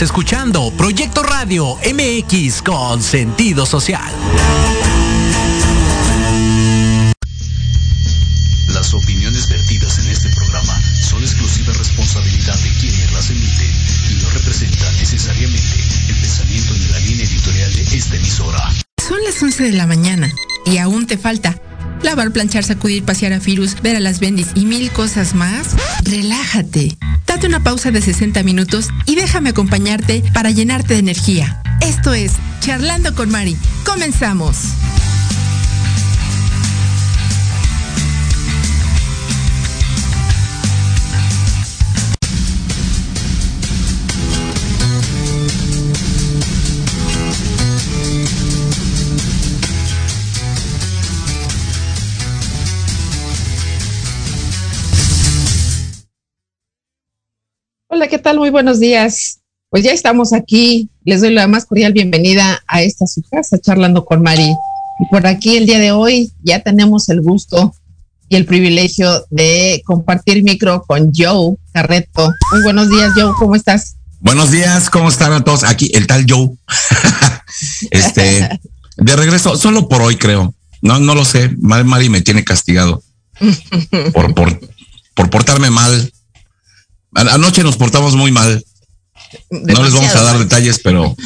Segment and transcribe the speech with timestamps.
[0.00, 4.10] Estás escuchando Proyecto Radio MX con sentido social.
[8.68, 13.70] Las opiniones vertidas en este programa son exclusiva responsabilidad de quienes las emiten
[14.10, 15.76] y no representan necesariamente
[16.08, 18.72] el pensamiento ni la línea editorial de esta emisora.
[19.06, 20.32] Son las 11 de la mañana
[20.64, 21.60] y aún te falta
[22.02, 26.96] lavar, planchar, sacudir, pasear a Virus, ver a las bendis y mil cosas más, relájate.
[27.30, 31.62] Date una pausa de 60 minutos y déjame acompañarte para llenarte de energía.
[31.80, 33.56] Esto es Charlando con Mari.
[33.86, 34.56] Comenzamos.
[58.00, 58.38] Hola, ¿qué tal?
[58.38, 59.40] Muy buenos días.
[59.68, 60.88] Pues ya estamos aquí.
[61.04, 64.56] Les doy la más cordial bienvenida a esta su casa, charlando con Mari.
[65.00, 67.74] Y por aquí el día de hoy ya tenemos el gusto
[68.30, 72.32] y el privilegio de compartir micro con Joe Carreto.
[72.52, 73.34] Muy buenos días, Joe.
[73.38, 73.96] ¿Cómo estás?
[74.20, 75.62] Buenos días, ¿cómo están a todos?
[75.62, 76.48] Aquí el tal Joe.
[77.90, 78.60] este,
[78.96, 80.54] de regreso, solo por hoy creo.
[80.80, 81.54] No, no lo sé.
[81.58, 83.02] Mari me tiene castigado
[84.14, 84.58] por, por,
[85.14, 86.10] por portarme mal
[87.14, 88.64] Anoche nos portamos muy mal.
[89.50, 91.16] no les vamos a dar detalles, pero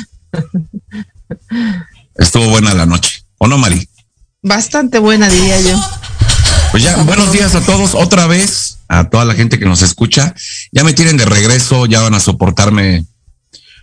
[2.16, 3.24] estuvo buena la noche.
[3.38, 3.88] ¿O no, Mari?
[4.42, 5.80] Bastante buena, diría yo.
[6.70, 10.34] Pues ya, buenos días a todos otra vez, a toda la gente que nos escucha.
[10.72, 13.04] Ya me tienen de regreso, ya van a soportarme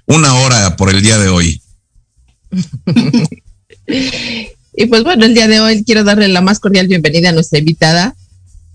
[0.07, 1.61] una hora por el día de hoy.
[3.87, 7.59] y pues bueno, el día de hoy quiero darle la más cordial bienvenida a nuestra
[7.59, 8.13] invitada,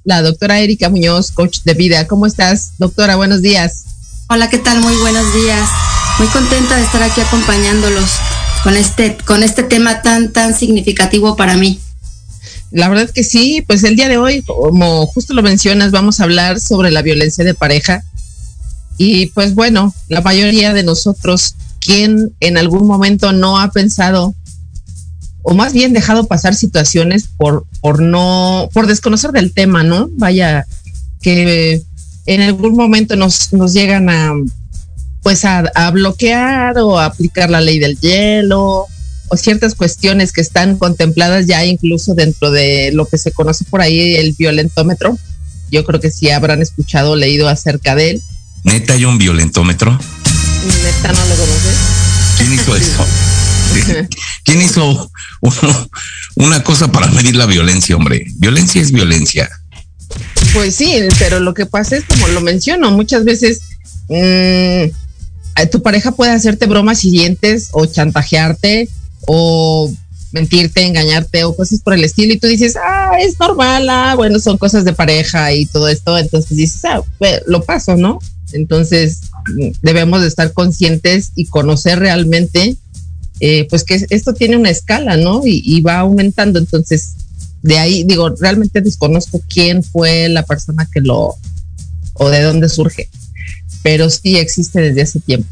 [0.06, 2.06] la doctora Erika Muñoz, coach de vida.
[2.06, 3.16] ¿Cómo estás, doctora?
[3.16, 3.82] Buenos días.
[4.28, 4.80] Hola, ¿qué tal?
[4.80, 5.68] Muy buenos días.
[6.20, 8.08] Muy contenta de estar aquí acompañándolos
[8.62, 11.80] con este, con este tema tan, tan significativo para mí.
[12.70, 16.24] La verdad que sí, pues el día de hoy, como justo lo mencionas, vamos a
[16.24, 18.04] hablar sobre la violencia de pareja.
[18.98, 24.36] Y pues bueno, la mayoría de nosotros, quien en algún momento no ha pensado
[25.48, 30.08] o más bien dejado pasar situaciones por, por no, por desconocer del tema, ¿no?
[30.14, 30.66] Vaya,
[31.22, 31.84] que
[32.26, 34.32] en algún momento nos, nos llegan a,
[35.22, 35.62] pues a,
[35.92, 38.86] bloquear o a aplicar la ley del hielo
[39.28, 43.80] o ciertas cuestiones que están contempladas ya incluso dentro de lo que se conoce por
[43.80, 45.16] ahí el violentómetro.
[45.70, 48.22] Yo creo que sí habrán escuchado o leído acerca de él.
[48.64, 49.92] ¿Neta hay un violentómetro?
[49.92, 51.76] Neta no lo conoces.
[52.36, 53.06] ¿Quién hizo eso?
[54.44, 55.10] ¿Quién hizo
[56.36, 58.26] una cosa para medir la violencia, hombre?
[58.36, 59.48] Violencia es violencia.
[60.52, 63.60] Pues sí, pero lo que pasa es como lo menciono, muchas veces
[64.08, 68.88] mm, tu pareja puede hacerte bromas siguientes o chantajearte
[69.26, 69.92] o
[70.32, 74.38] mentirte, engañarte o cosas por el estilo y tú dices, ah, es normal, ah, bueno,
[74.38, 77.02] son cosas de pareja y todo esto, entonces dices, ah,
[77.46, 78.18] lo paso, ¿no?
[78.52, 79.20] Entonces
[79.56, 82.76] mm, debemos de estar conscientes y conocer realmente
[83.40, 85.42] eh, pues que esto tiene una escala, ¿no?
[85.44, 86.58] Y, va aumentando.
[86.58, 87.14] Entonces,
[87.62, 91.34] de ahí, digo, realmente desconozco quién fue la persona que lo,
[92.14, 93.08] o de dónde surge,
[93.82, 95.48] pero sí existe desde hace tiempo.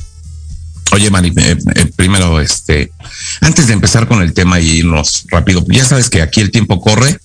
[0.93, 2.93] Oye, Mari, eh, eh, primero, este,
[3.41, 6.81] antes de empezar con el tema y irnos rápido, ya sabes que aquí el tiempo
[6.81, 7.19] corre.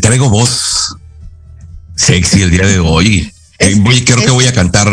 [0.00, 0.96] traigo voz
[1.96, 3.30] sexy el día de hoy.
[4.06, 4.88] creo que voy a cantar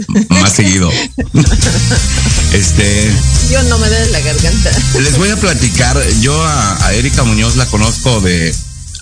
[0.30, 0.90] más seguido.
[2.52, 3.10] este.
[3.50, 4.70] Yo no me de la garganta.
[5.00, 6.00] Les voy a platicar.
[6.20, 8.54] Yo a, Erika Muñoz la conozco de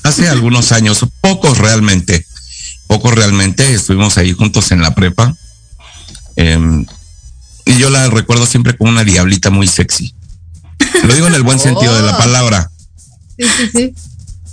[0.02, 2.26] hace algunos años, pocos realmente.
[2.86, 3.74] Pocos realmente.
[3.74, 5.34] Estuvimos ahí juntos en la prepa.
[6.36, 6.86] Em,
[7.66, 10.14] y yo la recuerdo siempre como una diablita muy sexy.
[11.04, 12.18] Lo digo en el buen sentido de la oh.
[12.18, 12.70] palabra.
[13.38, 13.94] Sí, sí,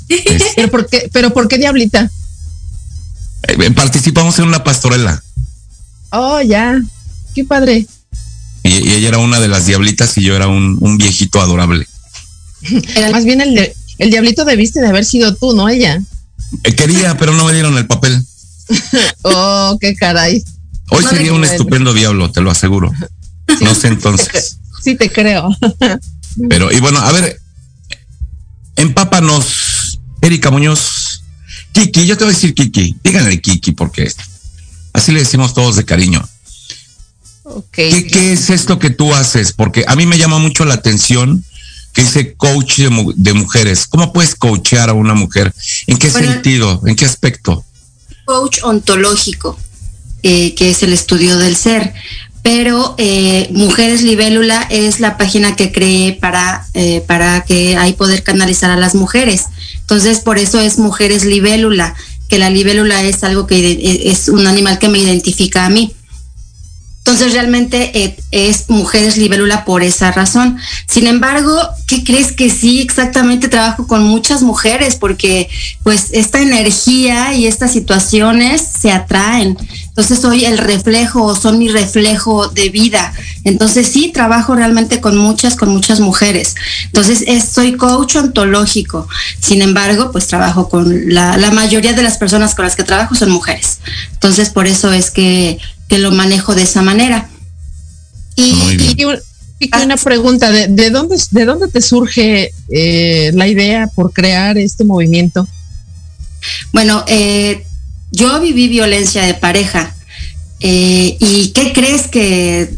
[0.07, 0.23] sí.
[0.55, 2.09] ¿Pero, por qué, ¿Pero por qué diablita?
[3.47, 5.21] Eh, participamos en una pastorela.
[6.11, 6.79] Oh, ya.
[7.35, 7.85] Qué padre.
[8.63, 11.87] Y, ella era una de las diablitas y yo era un, viejito adorable.
[13.11, 16.01] Más bien el, el diablito debiste de haber sido tú, no ella.
[16.63, 18.23] Eh, quería, pero no me dieron el papel.
[19.23, 20.43] oh, qué caray.
[20.89, 22.91] Hoy sería un estupendo diablo, te lo aseguro.
[23.61, 24.57] No sé entonces.
[24.79, 25.49] Sí, te creo.
[26.47, 27.41] Pero, y bueno, a ver,
[28.77, 31.23] empápanos, Erika Muñoz.
[31.73, 32.95] Kiki, yo te voy a decir Kiki.
[33.03, 34.09] Díganle Kiki porque
[34.97, 36.27] Así le decimos todos de cariño.
[37.71, 39.53] ¿Qué, ¿Qué, es esto que tú haces?
[39.53, 41.45] Porque a mí me llama mucho la atención
[41.93, 43.85] que dice coach de, mujeres.
[43.85, 45.53] ¿Cómo puedes coachear a una mujer?
[45.85, 46.81] ¿En qué sentido?
[46.87, 47.63] ¿En qué aspecto?
[48.25, 49.59] Coach ontológico,
[50.23, 51.93] eh, que es el estudio del ser.
[52.41, 58.23] pero eh, Mujeres Libélula es la página que creé para, eh, para que hay poder
[58.23, 59.45] canalizar a las mujeres.
[59.81, 61.95] Entonces, por eso es Mujeres Libélula,
[62.27, 65.93] que la libélula es algo que es un animal que me identifica a mí.
[67.07, 70.57] Entonces realmente eh, es mujeres libélula por esa razón.
[70.89, 71.57] Sin embargo,
[71.87, 72.81] ¿qué crees que sí?
[72.81, 75.49] Exactamente trabajo con muchas mujeres porque
[75.83, 79.57] pues esta energía y estas situaciones se atraen.
[79.97, 83.13] Entonces soy el reflejo, son mi reflejo de vida.
[83.43, 86.55] Entonces sí, trabajo realmente con muchas, con muchas mujeres.
[86.85, 89.07] Entonces soy coach ontológico.
[89.39, 93.15] Sin embargo, pues trabajo con la, la mayoría de las personas con las que trabajo
[93.15, 93.79] son mujeres.
[94.13, 97.29] Entonces por eso es que que lo manejo de esa manera.
[98.35, 98.53] Y,
[99.83, 105.47] una pregunta, ¿de, dónde, ¿de dónde te surge eh, la idea por crear este movimiento?
[106.71, 107.65] Bueno, eh,
[108.11, 109.93] yo viví violencia de pareja.
[110.59, 112.73] Eh, ¿Y qué crees que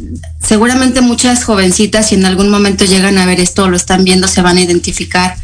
[0.45, 4.41] seguramente muchas jovencitas, si en algún momento llegan a ver esto, lo están viendo, se
[4.41, 5.35] van a identificar?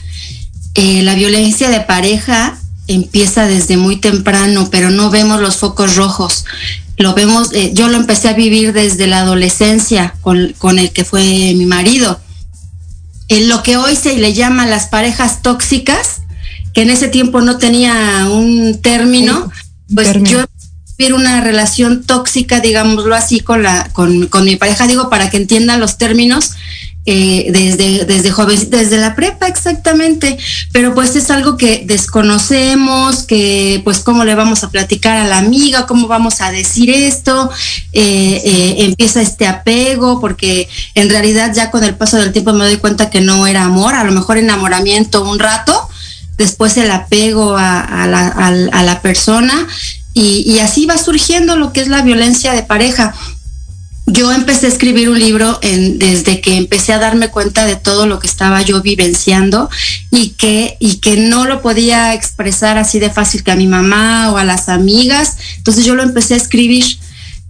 [0.78, 6.44] la violencia de pareja empieza desde muy temprano, pero no vemos los focos rojos
[6.98, 11.54] lo vemos, eh, yo lo empecé a vivir desde la adolescencia con, el que fue
[11.56, 12.20] mi marido.
[13.28, 16.22] En lo que hoy se le llama las parejas tóxicas,
[16.74, 19.52] que en ese tiempo no tenía un término,
[19.94, 20.46] pues yo
[20.98, 25.38] vivir una relación tóxica, digámoslo así, con la, con, con mi pareja, digo, para que
[25.38, 26.52] entiendan los términos,
[27.08, 30.40] eh, desde, desde joven, desde la prepa exactamente,
[30.72, 35.38] pero pues es algo que desconocemos, que pues cómo le vamos a platicar a la
[35.38, 37.52] amiga, cómo vamos a decir esto,
[37.94, 42.66] eh, eh, empieza este apego, porque en realidad ya con el paso del tiempo me
[42.66, 45.88] doy cuenta que no era amor, a lo mejor enamoramiento un rato,
[46.38, 49.68] después el apego a, la, a la, persona
[50.14, 53.14] y, así va surgiendo lo que es la violencia de pareja
[54.08, 58.20] yo empecé a escribir un libro desde que empecé a darme cuenta de todo lo
[58.20, 59.68] que estaba yo vivenciando
[60.12, 64.32] y que, y que no lo podía expresar así de fácil que a mi mamá
[64.32, 65.38] o a las amigas.
[65.58, 66.86] Entonces yo lo empecé a escribir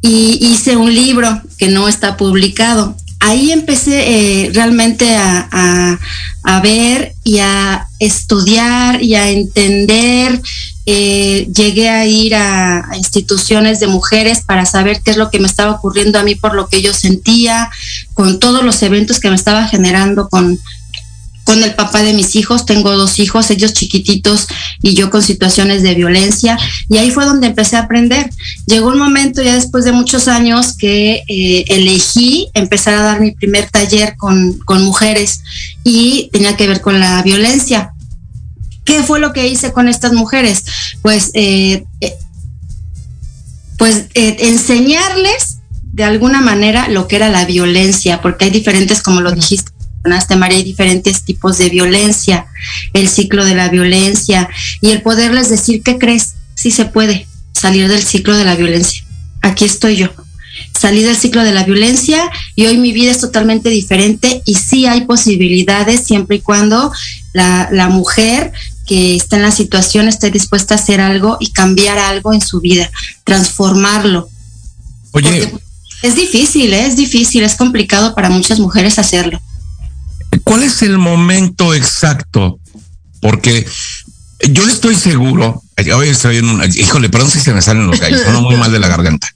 [0.01, 2.95] y hice un libro que no está publicado.
[3.27, 5.99] Ahí empecé eh, realmente a,
[6.43, 10.41] a ver y a estudiar y a entender
[10.87, 15.47] eh, llegué a ir a, instituciones de mujeres para saber qué es lo que me
[15.47, 17.71] estaba ocurriendo a mí por lo que yo sentía,
[18.13, 20.59] con todos los eventos que me estaba generando con,
[21.45, 22.65] con el papá de mis hijos.
[22.65, 24.47] Tengo dos hijos, ellos chiquititos
[24.81, 26.57] y yo con situaciones de violencia.
[26.89, 28.29] Y ahí fue donde empecé a aprender.
[28.65, 33.31] Llegó un momento ya después de muchos años que eh, elegí empezar a dar mi
[33.31, 35.39] primer taller con, con mujeres
[35.83, 37.91] y tenía que ver con la violencia
[38.85, 40.63] ¿Qué fue lo que hice con estas mujeres?
[41.01, 42.15] Pues, eh, eh,
[43.77, 49.21] pues eh, enseñarles de alguna manera lo que era la violencia, porque hay diferentes, como
[49.21, 49.71] lo dijiste,
[50.35, 52.47] María, hay diferentes tipos de violencia,
[52.93, 54.49] el ciclo de la violencia
[54.81, 56.35] y el poderles decir, ¿qué crees?
[56.55, 59.03] Sí se puede salir del ciclo de la violencia.
[59.41, 60.09] Aquí estoy yo.
[60.73, 64.85] Salí del ciclo de la violencia y hoy mi vida es totalmente diferente y sí
[64.85, 66.91] hay posibilidades siempre y cuando
[67.33, 68.53] la, la mujer
[68.85, 72.61] que está en la situación esté dispuesta a hacer algo y cambiar algo en su
[72.61, 72.89] vida,
[73.23, 74.29] transformarlo.
[75.11, 75.51] Oye.
[76.01, 76.85] es difícil, ¿eh?
[76.85, 79.41] es difícil, es complicado para muchas mujeres hacerlo.
[80.45, 82.59] ¿Cuál es el momento exacto?
[83.19, 83.67] Porque
[84.49, 85.61] yo estoy seguro,
[86.75, 89.27] híjole, perdón si se me salen los gallos, son muy mal de la garganta.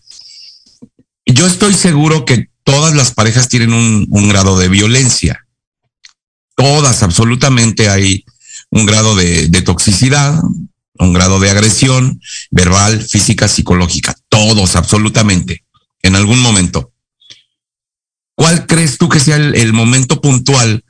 [1.26, 5.46] Yo estoy seguro que todas las parejas tienen un grado de violencia.
[6.56, 8.24] Todas, absolutamente hay
[8.70, 10.40] un grado de, toxicidad,
[11.00, 15.64] un grado de agresión verbal, física, psicológica, todos absolutamente,
[16.04, 16.92] en algún momento.
[18.36, 20.84] ¿Cuál crees tú que sea el, momento puntual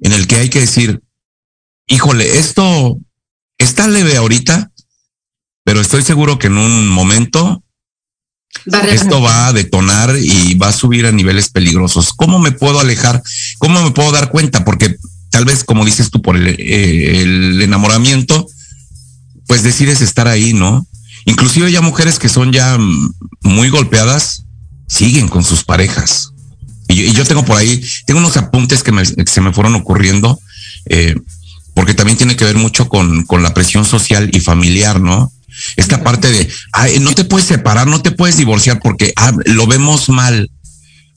[0.00, 1.02] en el que hay que decir,
[1.86, 2.98] híjole, esto
[3.58, 4.70] está leve ahorita,
[5.64, 7.62] pero estoy seguro que en un momento
[8.90, 12.12] esto va a detonar y va a subir a niveles peligrosos.
[12.12, 13.22] ¿Cómo me puedo alejar?
[13.58, 14.64] ¿Cómo me puedo dar cuenta?
[14.64, 14.96] Porque
[15.30, 18.46] tal vez, como dices tú, por eh, el, enamoramiento,
[19.46, 20.86] pues decides estar ahí, ¿no?
[21.26, 22.78] Inclusive ya mujeres que son ya
[23.42, 24.44] muy golpeadas,
[24.86, 26.32] siguen con sus parejas.
[26.88, 28.92] Y yo, tengo por ahí, tengo unos apuntes que,
[29.26, 30.40] se me fueron ocurriendo,
[30.86, 31.14] eh,
[31.74, 35.30] porque también tiene que ver mucho con, con la presión social y familiar, ¿no?
[35.76, 39.66] Esta parte de, ay, no te puedes separar, no te puedes divorciar porque ah, lo
[39.66, 40.50] vemos mal.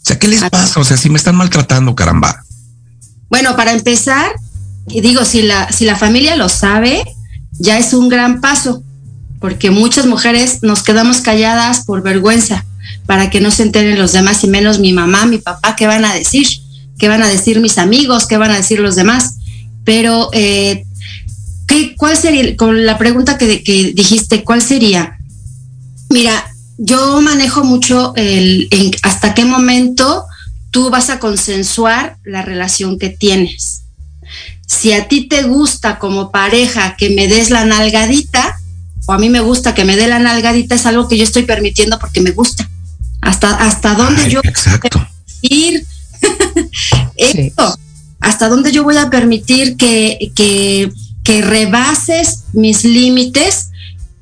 [0.02, 0.80] O sea, ¿qué les pasa?
[0.80, 2.44] O sea, si me están maltratando, caramba.
[3.30, 4.32] Bueno, para empezar,
[4.88, 7.04] digo, si la, si la familia lo sabe,
[7.52, 8.84] ya es un gran paso,
[9.40, 12.66] porque muchas mujeres nos quedamos calladas por vergüenza,
[13.06, 16.06] para que no se enteren los demás y menos mi mamá, mi papá, qué van
[16.06, 16.48] a decir,
[16.98, 19.36] qué van a decir mis amigos, qué van a decir los demás.
[19.84, 20.86] Pero, eh,
[21.68, 25.18] ¿qué, ¿cuál sería, con la pregunta que, que dijiste, cuál sería?
[26.10, 26.46] Mira,
[26.78, 28.70] yo manejo mucho el
[29.04, 30.26] hasta qué momento
[30.72, 33.84] tú vas a consensuar la relación que tienes.
[34.66, 38.58] Si a ti te gusta como pareja que me des la nalgadita,
[39.06, 41.44] o a mí me gusta que me dé la nalgadita, es algo que yo estoy
[41.44, 42.70] permitiendo porque me gusta.
[43.22, 45.08] Hasta, hasta dónde yo exacto.
[45.42, 45.86] ir
[47.16, 47.78] esto,
[48.20, 50.92] hasta dónde yo voy a permitir que, que,
[51.24, 53.70] que rebases mis límites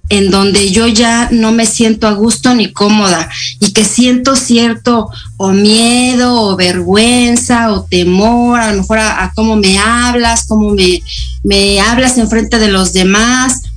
[0.10, 3.30] en donde yo ya no me siento a gusto ni cómoda
[3.60, 9.56] y que siento cierto o miedo o vergüenza o temor, a lo mejor a, cómo
[9.56, 11.02] me hablas, cómo me,
[11.44, 13.69] me hablas en frente de los demás.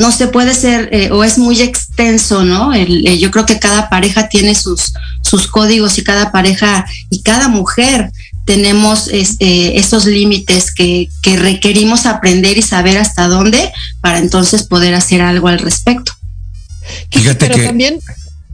[0.00, 2.72] No se puede ser, eh, o es muy extenso, ¿no?
[2.72, 7.48] Eh, yo creo que cada pareja tiene sus, sus códigos y cada pareja y cada
[7.48, 8.10] mujer
[8.46, 15.20] tenemos este, estos límites que, requerimos aprender y saber hasta dónde para entonces poder hacer
[15.20, 16.12] algo al respecto.
[17.10, 18.00] Fíjate pero también,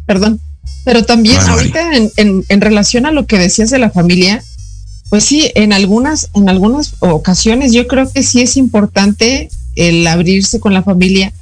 [0.05, 0.41] perdón,
[0.85, 4.43] pero también ahorita en, en, relación a lo que decías de la familia,
[5.11, 10.59] pues sí, en algunas, en algunas ocasiones yo creo que sí es importante el abrirse
[10.59, 11.33] con la familia,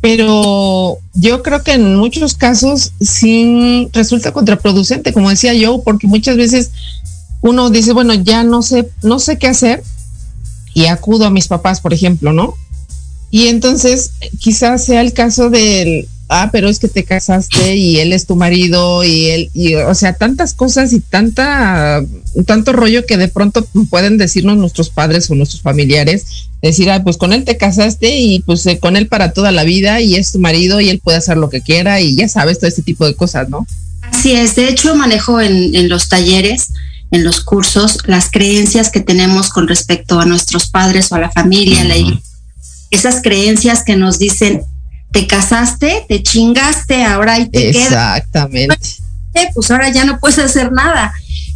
[0.00, 6.36] pero yo creo que en muchos casos sí resulta contraproducente, como decía yo, porque muchas
[6.36, 6.72] veces
[7.40, 9.82] uno dice, bueno, ya no sé, no sé qué hacer
[10.74, 12.54] y acudo a mis papás, por ejemplo, ¿no?
[13.30, 18.12] Y entonces quizás sea el caso del, ah, pero es que te casaste y él
[18.12, 22.02] es tu marido y él, y, o sea, tantas cosas y tanta,
[22.46, 27.16] tanto rollo que de pronto pueden decirnos nuestros padres o nuestros familiares, decir, ah, pues
[27.16, 30.32] con él te casaste y pues eh, con él para toda la vida y es
[30.32, 33.06] tu marido y él puede hacer lo que quiera y ya sabes, todo este tipo
[33.06, 33.66] de cosas, ¿no?
[34.00, 36.70] Así es, de hecho manejo en, en los talleres
[37.12, 41.30] en los cursos las creencias que tenemos con respecto a nuestros padres o a la
[41.30, 41.84] familia,
[42.90, 44.62] esas creencias que nos dicen,
[45.12, 48.76] te casaste, te chingaste, ahora ahí te Exactamente.
[49.54, 51.12] Pues ahora ya no puedes hacer nada.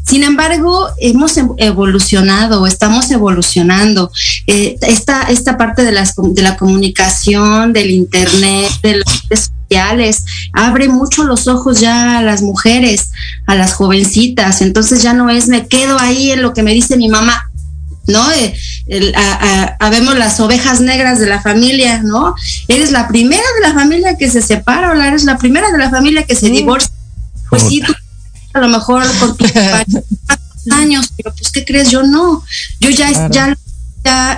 [0.07, 4.13] Sin embargo, hemos em, evolucionado, estamos evolucionando.
[4.47, 10.25] Eh, esta, esta parte de, las, de la comunicación, del Internet, de las redes sociales,
[10.53, 13.11] abre mucho los ojos ya a las mujeres,
[13.47, 14.63] a las jovencitas.
[14.63, 17.51] Entonces ya no es me quedo ahí en lo que me dice mi mamá.
[18.07, 18.25] ¿No?
[18.33, 18.55] Eh,
[19.81, 22.35] habemos las ovejas negras de la familia, ¿no?
[22.69, 25.91] Eres la primera de la familia que se separa o eres la primera de la
[25.91, 26.91] familia que se divorcia.
[27.51, 27.95] Pues sí, tú
[28.55, 29.53] a lo mejor con tus
[30.71, 31.91] años, pero pues ¿qué crees?
[31.91, 32.43] Yo no,
[32.81, 33.57] yo ya, ya,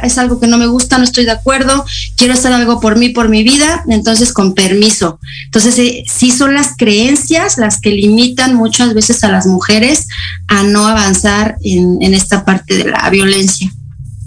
[0.03, 1.85] es algo que no me gusta, no estoy de acuerdo,
[2.17, 5.19] quiero hacer algo por mí, por mi vida, entonces con permiso.
[5.45, 10.07] Entonces eh, sí son las creencias las que limitan muchas veces a las mujeres
[10.49, 13.73] a no avanzar en, en esta parte de la violencia.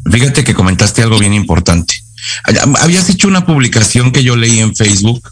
[0.10, 1.96] Fíjate que comentaste algo bien importante.
[2.80, 5.30] Habías hecho una publicación que yo leí en Facebook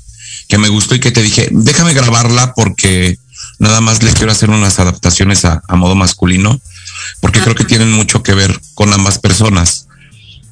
[0.47, 3.19] que me gustó y que te dije, déjame grabarla porque
[3.59, 6.59] Nada más le quiero hacer unas adaptaciones a, modo masculino,
[7.19, 9.87] porque creo que tienen mucho que ver con ambas personas.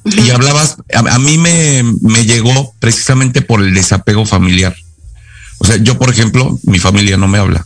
[0.06, 4.76] Y hablabas, a, mí me, me, llegó precisamente por el desapego familiar.
[5.58, 7.66] O sea, yo, por ejemplo, mi familia no me habla.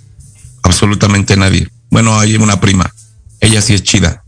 [0.64, 1.70] Absolutamente nadie.
[1.90, 2.92] Bueno, hay una prima.
[3.40, 4.24] Ella sí es chida.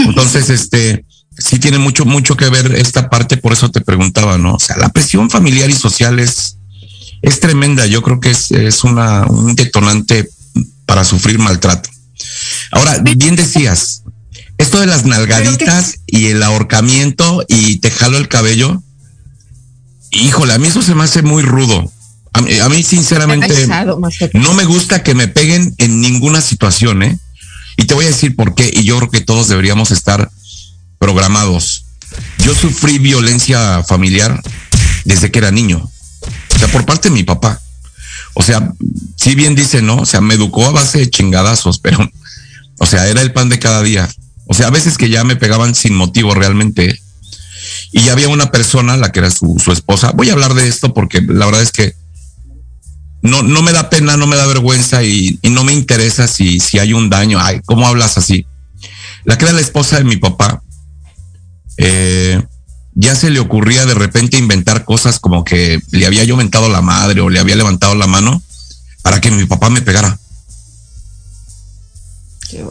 [0.00, 1.04] Entonces, este,
[1.36, 4.54] sí tiene mucho, mucho que ver esta parte, por eso te preguntaba, ¿no?
[4.54, 6.58] O sea, la presión familiar y social es,
[7.22, 7.86] es tremenda.
[7.86, 10.28] Yo creo que es, es una, un detonante
[10.86, 11.90] para sufrir maltrato.
[12.70, 14.01] Ahora, bien decías,
[14.62, 18.82] esto de las nalgaditas y el ahorcamiento y te jalo el cabello,
[20.10, 21.90] híjole, a mí eso se me hace muy rudo.
[22.34, 23.68] A mí, sinceramente,
[24.32, 27.18] no me gusta que me peguen en ninguna situación, ¿eh?
[27.76, 30.30] Y te voy a decir por qué, y yo creo que todos deberíamos estar
[30.98, 31.84] programados.
[32.38, 34.40] Yo sufrí violencia familiar
[35.04, 35.92] desde que era niño
[36.62, 37.60] sea, por parte de mi papá.
[38.34, 38.72] O sea,
[39.16, 39.96] si bien dice, ¿no?
[39.96, 42.08] O sea, me educó a base de chingadazos, pero,
[42.78, 44.08] o sea, era el pan de cada día.
[44.52, 47.00] O sea, a veces que ya me pegaban sin motivo realmente.
[47.90, 50.12] Y ya había una persona, la que era su, esposa.
[50.12, 51.94] Voy a hablar de esto porque la verdad es que
[53.22, 56.60] no, no me da pena, no me da vergüenza y, y no me interesa si,
[56.60, 57.38] si hay un daño.
[57.40, 58.44] Ay, ¿cómo hablas así?
[59.24, 60.62] La que era la esposa de mi papá,
[61.78, 62.42] eh,
[62.92, 66.82] ya se le ocurría de repente inventar cosas como que le había yo mentado la
[66.82, 68.42] madre o le había levantado la mano
[69.00, 70.18] para que mi papá me pegara.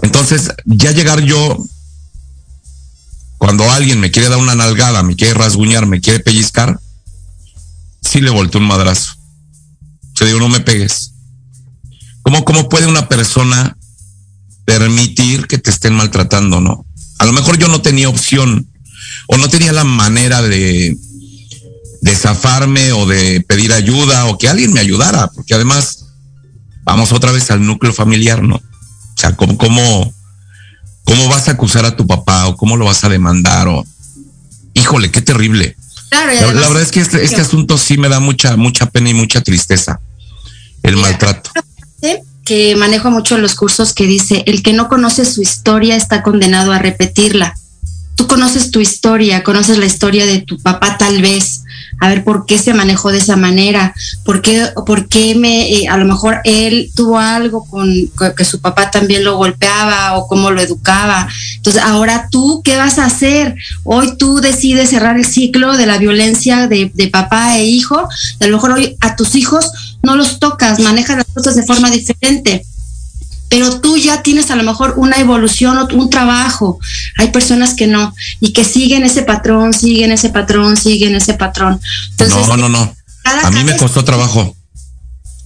[0.03, 1.57] Entonces, ya llegar yo,
[3.41, 6.79] cuando alguien me quiere dar una nalgada, me quiere rasguñar, me quiere pellizcar,
[7.99, 9.15] sí le volteó un madrazo.
[10.13, 11.13] Se digo, no me pegues.
[12.21, 13.75] ¿Cómo, ¿Cómo puede una persona
[14.63, 16.85] permitir que te estén maltratando, no?
[17.17, 18.69] A lo mejor yo no tenía opción
[19.25, 20.95] o no tenía la manera de,
[22.01, 26.05] de zafarme o de pedir ayuda o que alguien me ayudara, porque además
[26.83, 28.57] vamos otra vez al núcleo familiar, ¿no?
[28.57, 30.13] O sea, ¿cómo, cómo,
[31.03, 33.85] cómo vas a acusar a tu papá o cómo lo vas a demandar o,
[34.73, 35.75] híjole, qué terrible.
[36.09, 39.13] Claro, la, verdad es que este, este, asunto sí me da mucha, mucha pena y
[39.13, 40.01] mucha tristeza,
[40.83, 41.51] el maltrato.
[42.43, 46.73] Que manejo mucho los cursos que dice, el que no conoce su historia está condenado
[46.73, 47.55] a repetirla.
[48.15, 51.60] Tú conoces tu historia, conoces la historia de tu papá tal vez,
[52.01, 53.93] a ver por qué se manejó de esa manera,
[54.25, 57.87] por qué, por qué me, eh, a lo mejor él tuvo algo con
[58.35, 61.29] que su papá también lo golpeaba o cómo lo educaba.
[61.57, 63.55] Entonces, ahora tú, ¿qué vas a hacer?
[63.83, 68.09] Hoy tú decides cerrar el ciclo de la violencia de, de papá e hijo,
[68.39, 71.91] a lo mejor hoy a tus hijos no los tocas, manejas las cosas de forma
[71.91, 72.65] diferente
[73.51, 76.79] pero tú ya tienes a lo mejor una evolución o un trabajo.
[77.17, 81.81] Hay personas que no y que siguen ese patrón, siguen ese patrón, siguen ese patrón.
[82.17, 82.95] no, no, no.
[83.25, 84.55] A mí me costó trabajo.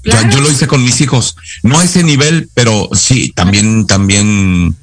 [0.03, 4.75] yo lo hice con mis hijos, no a ese nivel, pero sí, también, también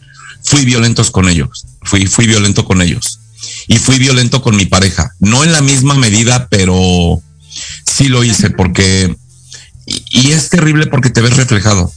[0.42, 1.64] fui violentos con ellos.
[1.82, 3.20] Fui, fui violento con ellos
[3.68, 5.12] y fui violento con mi pareja.
[5.20, 7.22] No en la misma medida, pero
[7.86, 9.14] sí lo hice porque
[9.86, 11.92] y es terrible porque te ves reflejado.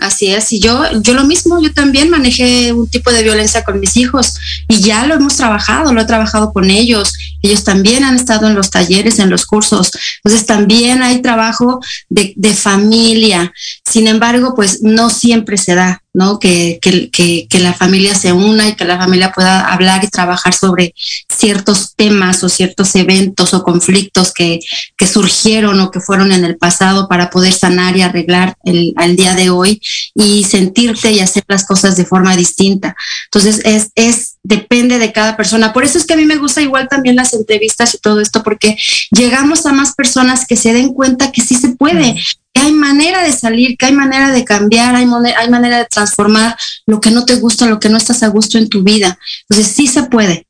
[0.00, 3.78] Así es, y yo, yo lo mismo, yo también manejé un tipo de violencia con
[3.78, 4.32] mis hijos
[4.66, 8.54] y ya lo hemos trabajado, lo he trabajado con ellos, ellos también han estado en
[8.54, 9.90] los talleres, en los cursos,
[10.24, 13.52] entonces también hay trabajo de, de familia,
[13.84, 16.38] sin embargo, pues no siempre se da, ¿no?
[16.38, 20.54] Que, que, que, la familia se una y que la familia pueda hablar y trabajar
[20.54, 20.94] sobre
[21.28, 24.60] ciertos temas o ciertos eventos o conflictos que,
[24.96, 29.14] que surgieron o que fueron en el pasado para poder sanar y arreglar el, al
[29.14, 29.80] día de hoy
[30.14, 32.96] y sentirte y hacer las cosas de forma distinta.
[33.26, 35.72] Entonces, es, es, depende de cada persona.
[35.72, 38.42] Por eso es que a mí me gusta igual también las entrevistas y todo esto,
[38.42, 38.76] porque
[39.10, 42.16] llegamos a más personas que se den cuenta que sí se puede,
[42.52, 46.56] que hay manera de salir, que hay manera de cambiar, hay, hay manera de transformar
[46.86, 49.18] lo que no te gusta, lo que no estás a gusto en tu vida.
[49.48, 50.46] Entonces sí se puede.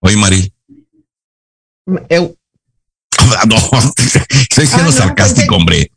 [0.00, 0.52] Oye, Mari.
[1.86, 1.96] no,
[4.26, 5.90] estoy siendo ah, sarcástico, hombre.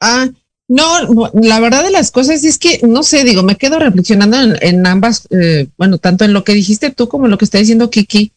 [0.00, 0.28] Ah,
[0.68, 4.86] no, la verdad de las cosas es que, no sé, digo, me quedo reflexionando en,
[4.86, 7.90] ambas, eh, bueno, tanto en lo que dijiste tú como en lo que está diciendo
[7.90, 8.32] Kiki.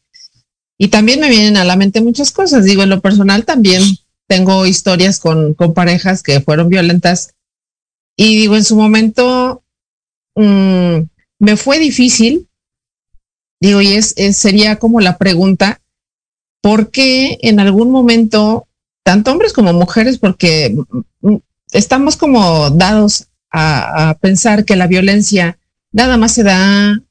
[0.77, 2.63] Y también me vienen a la mente muchas cosas.
[2.63, 3.83] Digo, en lo personal también
[4.31, 7.35] tengo historias con, con parejas que fueron violentas
[8.15, 9.61] y digo, en su momento
[10.35, 10.99] mm,
[11.39, 12.47] me fue difícil,
[13.59, 15.81] digo, y es, sería como la pregunta,
[16.61, 18.69] ¿por qué en algún momento,
[19.03, 20.77] tanto hombres como mujeres, porque
[21.19, 21.35] mm,
[21.73, 25.59] estamos como dados a, pensar que la violencia
[25.91, 27.03] nada más se da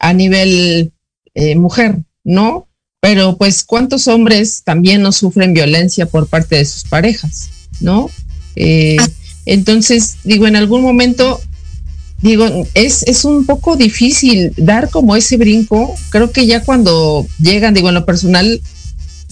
[0.00, 0.92] a nivel
[1.34, 2.66] eh, mujer, ¿no?
[3.06, 8.10] Pero pues cuántos hombres también no sufren violencia por parte de sus parejas, ¿no?
[8.56, 8.96] Eh,
[9.44, 11.40] entonces, digo, en algún momento,
[12.20, 15.94] digo, es, es un poco difícil dar como ese brinco.
[16.08, 18.60] Creo que ya cuando llegan, digo, en lo personal,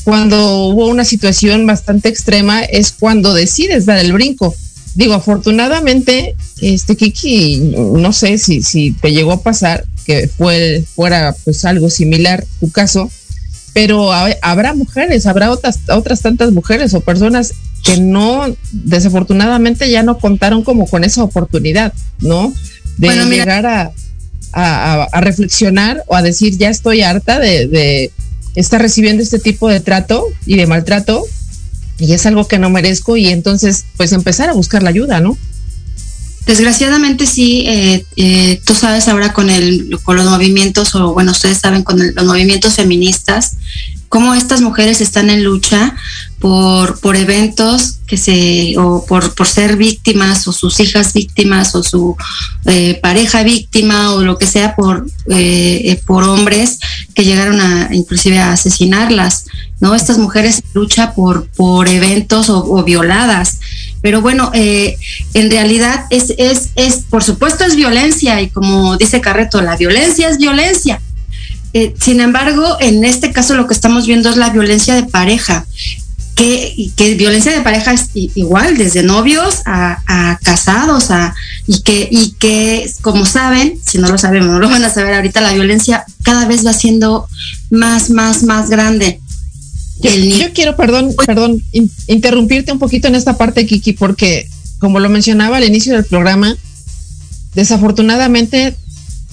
[0.04, 4.54] cuando hubo una situación bastante extrema, es cuando decides dar el brinco.
[4.94, 11.34] Digo, afortunadamente, este Kiki, no sé si, si te llegó a pasar que fue, fuera
[11.44, 13.10] pues algo similar tu caso,
[13.74, 20.18] pero habrá mujeres, habrá otras, otras tantas mujeres o personas que no, desafortunadamente ya no
[20.18, 22.54] contaron como con esa oportunidad, ¿no?
[22.96, 23.92] De llegar a,
[24.52, 28.12] a, reflexionar o a decir, ya estoy harta de, de
[28.54, 31.24] estar recibiendo este tipo de trato y de maltrato
[31.98, 35.36] y es algo que no merezco y entonces pues empezar a buscar la ayuda, ¿no?
[36.46, 41.58] Desgraciadamente sí, eh, eh, tú sabes ahora con, el, con los movimientos, o bueno, ustedes
[41.58, 43.56] saben con los movimientos feministas,
[44.10, 45.96] cómo estas mujeres están en lucha
[46.38, 51.82] por, por eventos que se, o por, por ser víctimas, o sus hijas víctimas, o
[51.82, 52.14] su
[52.66, 55.06] eh, pareja víctima, o lo que sea, por,
[56.04, 56.78] por hombres
[57.14, 59.46] que llegaron a inclusive a asesinarlas,
[59.80, 59.94] ¿no?
[59.94, 63.60] Estas mujeres luchan por, por eventos o violadas.
[64.04, 64.98] Pero bueno, eh,
[65.32, 70.28] en realidad es, es, es, por supuesto es violencia y como dice Carreto, la violencia
[70.28, 71.00] es violencia.
[71.72, 75.64] Eh, sin embargo, en este caso lo que estamos viendo es la violencia de pareja,
[76.34, 81.34] que, que violencia de pareja es igual, desde novios a, casados, a,
[81.66, 85.14] y, que, y que, como saben, si no lo sabemos, no lo van a saber
[85.14, 87.26] ahorita, la violencia cada vez va siendo
[87.70, 89.22] más, más, más grande.
[90.00, 91.62] Yo, quiero, perdón, perdón,
[92.08, 96.56] interrumpirte un poquito en esta parte, Kiki, porque como lo mencionaba al inicio del programa,
[97.54, 98.74] desafortunadamente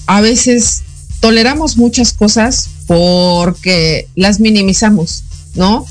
[0.06, 0.82] a veces
[1.20, 5.84] toleramos muchas cosas porque las minimizamos, ¿no?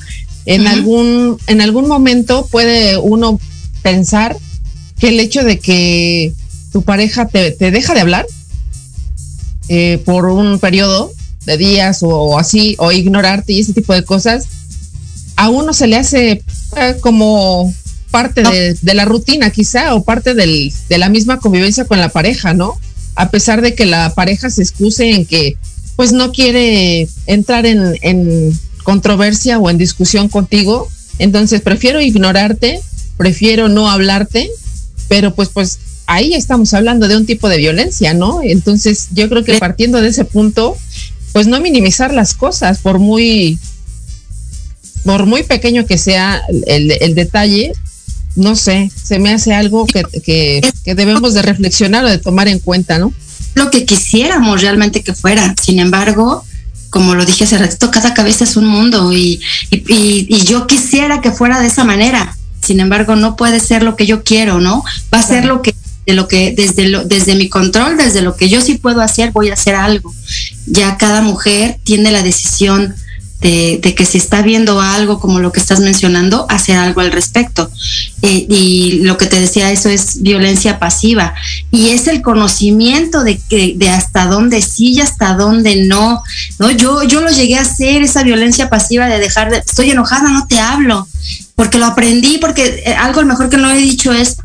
[0.45, 3.39] En algún en algún momento puede uno
[3.84, 4.36] pensar
[4.99, 6.34] que el hecho de que
[6.71, 8.25] tu pareja te, deja de hablar
[9.67, 11.12] eh, por un periodo
[11.45, 14.47] de días o, así, o ignorarte y ese tipo de cosas,
[15.41, 16.43] a uno se le hace
[16.77, 17.73] eh, como
[18.12, 22.54] parte de, la rutina quizá o parte del, de la misma convivencia con la pareja,
[22.54, 22.77] ¿no?
[23.15, 25.58] A pesar de que la pareja se excuse en que
[25.95, 32.80] pues no quiere entrar en, en controversia o en discusión contigo, entonces prefiero ignorarte,
[33.17, 34.47] prefiero no hablarte,
[35.08, 38.41] pero pues pues ahí estamos hablando de un tipo de violencia, ¿no?
[38.43, 40.77] Entonces yo creo que partiendo de ese punto,
[41.34, 43.58] pues no minimizar las cosas por muy
[45.03, 47.73] por muy pequeño que sea el, el detalle,
[48.35, 52.59] no sé, se me hace algo que, que, debemos de reflexionar o de tomar en
[52.59, 53.13] cuenta, ¿no?
[53.55, 55.53] Lo que quisiéramos realmente que fuera.
[55.61, 56.45] Sin embargo,
[56.89, 61.31] como lo dije hace ratito, cada cabeza es un mundo y, y, yo quisiera que
[61.31, 62.37] fuera de esa manera.
[62.61, 64.83] Sin embargo, no puede ser lo que yo quiero, ¿no?
[65.13, 68.35] Va a ser lo que de lo que desde lo, desde mi control, desde lo
[68.35, 70.13] que yo sí puedo hacer, voy a hacer algo.
[70.65, 72.95] Ya cada mujer tiene la decisión
[73.41, 77.71] de, que si está viendo algo como lo que estás mencionando, hacer algo al respecto.
[78.21, 81.34] Y lo que te decía, eso es violencia pasiva.
[81.71, 86.21] Y es el conocimiento de, que, de hasta dónde sí y hasta dónde no.
[86.60, 86.71] ¿no?
[86.71, 90.45] Yo, yo lo llegué a hacer, esa violencia pasiva de dejar de, estoy enojada, no
[90.47, 91.08] te hablo,
[91.56, 94.38] porque lo aprendí, porque eh, algo mejor que no he dicho es,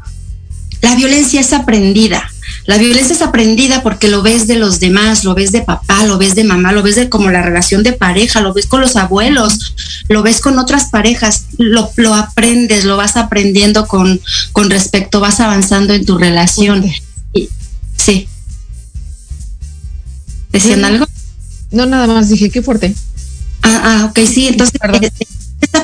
[0.81, 2.31] la violencia es aprendida.
[2.67, 6.19] La violencia es aprendida porque lo ves de los demás, lo ves de papá, lo
[6.19, 8.97] ves de mamá, lo ves de como la relación de pareja, lo ves con los
[8.97, 9.75] abuelos,
[10.09, 14.21] lo ves con otras parejas, lo, aprendes, lo vas aprendiendo con,
[14.53, 16.85] con respecto, vas avanzando en tu relación.
[17.97, 18.29] sí.
[20.51, 21.07] ¿Decían algo?
[21.71, 22.95] No, nada más dije, qué fuerte.
[23.63, 25.36] Ah, ah, ok, sí, entonces es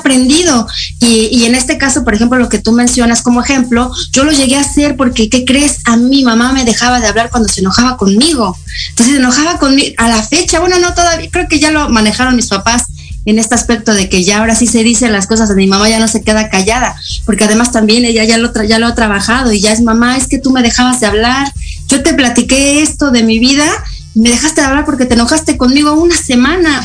[0.03, 0.67] aprendido.
[1.01, 4.57] Y, en este caso, por ejemplo, lo que tú mencionas como ejemplo, yo lo llegué
[4.57, 5.79] a hacer porque, ¿qué crees?
[5.85, 8.59] A mi mamá me dejaba de hablar cuando se enojaba conmigo.
[8.91, 12.37] Entonces se enojaba conmigo a la fecha, bueno, no todavía, creo que ya lo manejaron
[12.37, 12.85] mis papás
[13.25, 16.01] en este aspecto de que ya ahora sí se dicen las cosas, mi mamá ya
[16.01, 19.61] no se queda callada, porque además también ella ya lo, ya lo ha trabajado y
[19.61, 21.53] ya es mamá, es que tú me dejabas de hablar,
[21.87, 23.67] yo te platiqué esto de mi vida,
[24.15, 26.85] me dejaste de hablar porque te enojaste conmigo una semana,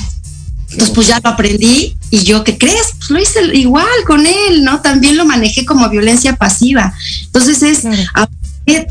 [0.70, 2.94] entonces, pues ya lo aprendí y yo, ¿qué crees?
[2.98, 4.82] Pues lo hice igual con él, ¿no?
[4.82, 6.94] También lo manejé como violencia pasiva.
[7.26, 7.84] Entonces es,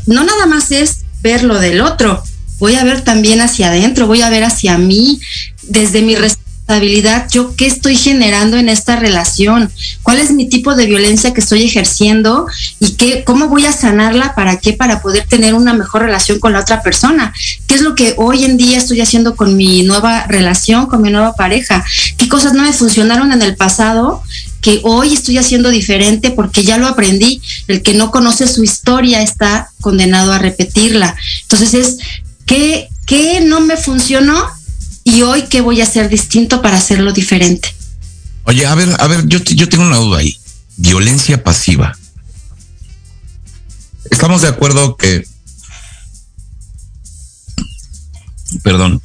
[0.07, 2.23] no nada más es ver lo del otro,
[2.57, 5.19] voy a ver también hacia adentro, voy a ver hacia mí,
[5.63, 6.15] desde mi
[7.31, 9.71] yo qué estoy generando en esta relación,
[10.03, 12.45] cuál es mi tipo de violencia que estoy ejerciendo
[12.79, 16.53] y qué, cómo voy a sanarla, para qué, para poder tener una mejor relación con
[16.53, 17.33] la otra persona.
[17.67, 21.09] ¿Qué es lo que hoy en día estoy haciendo con mi nueva relación, con mi
[21.09, 21.85] nueva pareja?
[22.17, 24.23] ¿Qué cosas no me funcionaron en el pasado
[24.61, 27.41] que hoy estoy haciendo diferente porque ya lo aprendí.
[27.67, 31.15] El que no conoce su historia está condenado a repetirla.
[31.43, 31.97] Entonces es,
[32.45, 34.56] ¿qué, qué no me funcionó?
[35.07, 37.73] Y hoy qué voy a hacer distinto para hacerlo diferente.
[38.43, 40.37] Oye, a ver, a ver, yo, yo tengo una duda ahí.
[40.75, 41.97] Violencia pasiva.
[44.11, 45.25] Estamos de acuerdo que...
[48.63, 49.01] Perdón.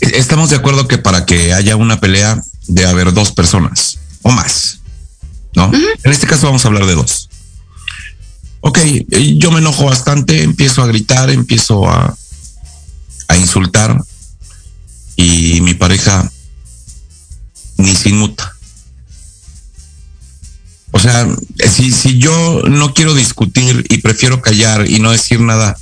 [0.00, 4.78] Estamos de acuerdo que para que haya una pelea debe haber dos personas o más.
[5.56, 5.72] ¿No?
[5.74, 7.28] En este caso vamos a hablar de dos.
[8.60, 8.78] Ok,
[9.36, 12.16] yo me enojo bastante, empiezo a gritar, empiezo a,
[13.26, 14.00] a insultar,
[15.16, 16.30] y mi pareja
[17.76, 18.54] ni se inmuta.
[20.92, 21.26] O sea,
[21.74, 25.76] si, si yo no quiero discutir y prefiero callar y no decir nada,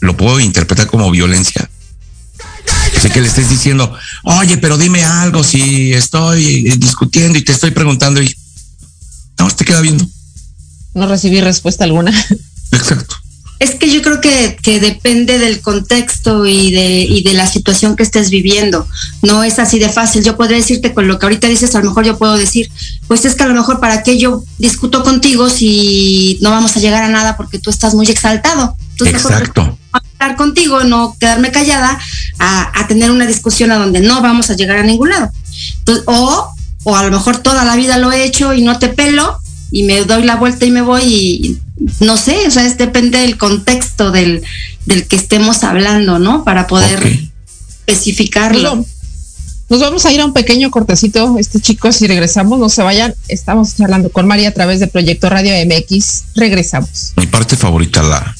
[0.00, 1.68] lo puedo interpretar como violencia.
[3.00, 3.92] Sé que le estés diciendo,
[4.24, 8.34] oye, pero dime algo si estoy discutiendo y te estoy preguntando y
[9.38, 10.06] no, te queda viendo.
[10.94, 12.12] No recibí respuesta alguna.
[12.72, 13.16] Exacto.
[13.58, 17.96] Es que yo creo que, que, depende del contexto y de, y de la situación
[17.96, 18.86] que estés viviendo.
[19.22, 20.22] No es así de fácil.
[20.22, 22.70] Yo podría decirte con lo que ahorita dices, a lo mejor yo puedo decir,
[23.08, 26.80] pues es que a lo mejor para qué yo discuto contigo si no vamos a
[26.80, 28.76] llegar a nada porque tú estás muy exaltado.
[28.92, 29.76] Entonces, Exacto.
[29.92, 31.98] hablar contigo, no quedarme callada,
[32.38, 35.30] a, a, tener una discusión a donde no vamos a llegar a ningún lado.
[36.06, 39.40] o, o a lo mejor toda la vida lo he hecho y no te pelo
[39.70, 41.58] y me doy la vuelta y me voy y
[42.00, 44.42] no sé, o sea, es, depende del contexto del,
[44.86, 46.44] del que estemos hablando, ¿no?
[46.44, 47.28] Para poder
[47.86, 48.84] especificarlo.
[49.68, 53.14] Nos vamos a ir a un pequeño cortecito, este chicos, y regresamos, no se vayan.
[53.28, 56.24] Estamos charlando con María a través de Proyecto Radio MX.
[56.34, 57.12] Regresamos.
[57.16, 58.34] Mi parte favorita, la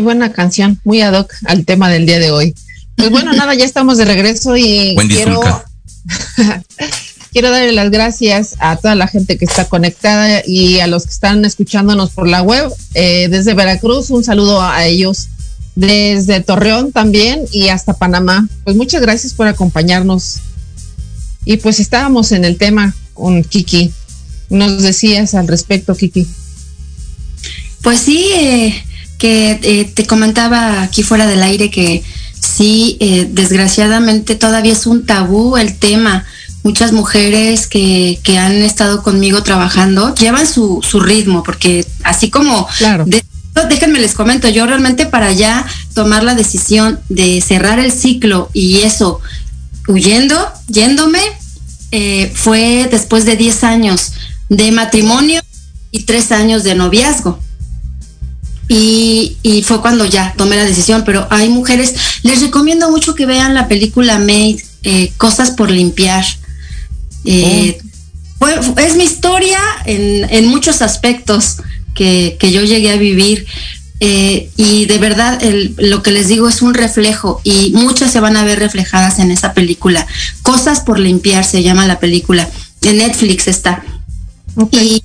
[0.00, 2.54] buena canción, muy ad hoc al tema del día de hoy.
[2.96, 5.40] Pues bueno, nada, ya estamos de regreso y quiero,
[7.32, 11.12] quiero darle las gracias a toda la gente que está conectada y a los que
[11.12, 12.70] están escuchándonos por la web.
[12.94, 15.28] Eh, desde Veracruz, un saludo a ellos.
[15.76, 18.48] Desde Torreón también y hasta Panamá.
[18.64, 20.40] Pues muchas gracias por acompañarnos.
[21.44, 23.92] Y pues estábamos en el tema con Kiki.
[24.50, 26.26] Nos decías al respecto, Kiki.
[27.82, 28.84] Pues sí, eh,
[29.20, 32.02] que eh, te comentaba aquí fuera del aire que
[32.40, 36.24] sí, eh, desgraciadamente todavía es un tabú el tema.
[36.62, 42.66] Muchas mujeres que, que han estado conmigo trabajando llevan su, su ritmo, porque así como...
[42.78, 43.04] Claro.
[43.68, 48.80] déjenme les comento, yo realmente para ya tomar la decisión de cerrar el ciclo y
[48.80, 49.20] eso,
[49.86, 50.36] huyendo,
[50.68, 51.20] yéndome,
[51.92, 54.12] eh, fue después de 10 años
[54.48, 55.42] de matrimonio
[55.90, 57.38] y 3 años de noviazgo.
[58.72, 63.52] Y, fue cuando ya tomé la decisión, pero hay mujeres, les recomiendo mucho que vean
[63.52, 66.24] la película Made, eh, Cosas por limpiar.
[67.24, 67.80] Eh,
[68.76, 71.56] es mi historia en, muchos aspectos
[71.96, 73.44] que, yo llegué a vivir.
[74.02, 75.42] Eh, y de verdad
[75.76, 79.32] lo que les digo es un reflejo y muchas se van a ver reflejadas en
[79.32, 80.06] esa película.
[80.42, 82.48] Cosas por limpiar se llama la película.
[82.82, 83.82] En Netflix está.
[84.70, 85.02] Y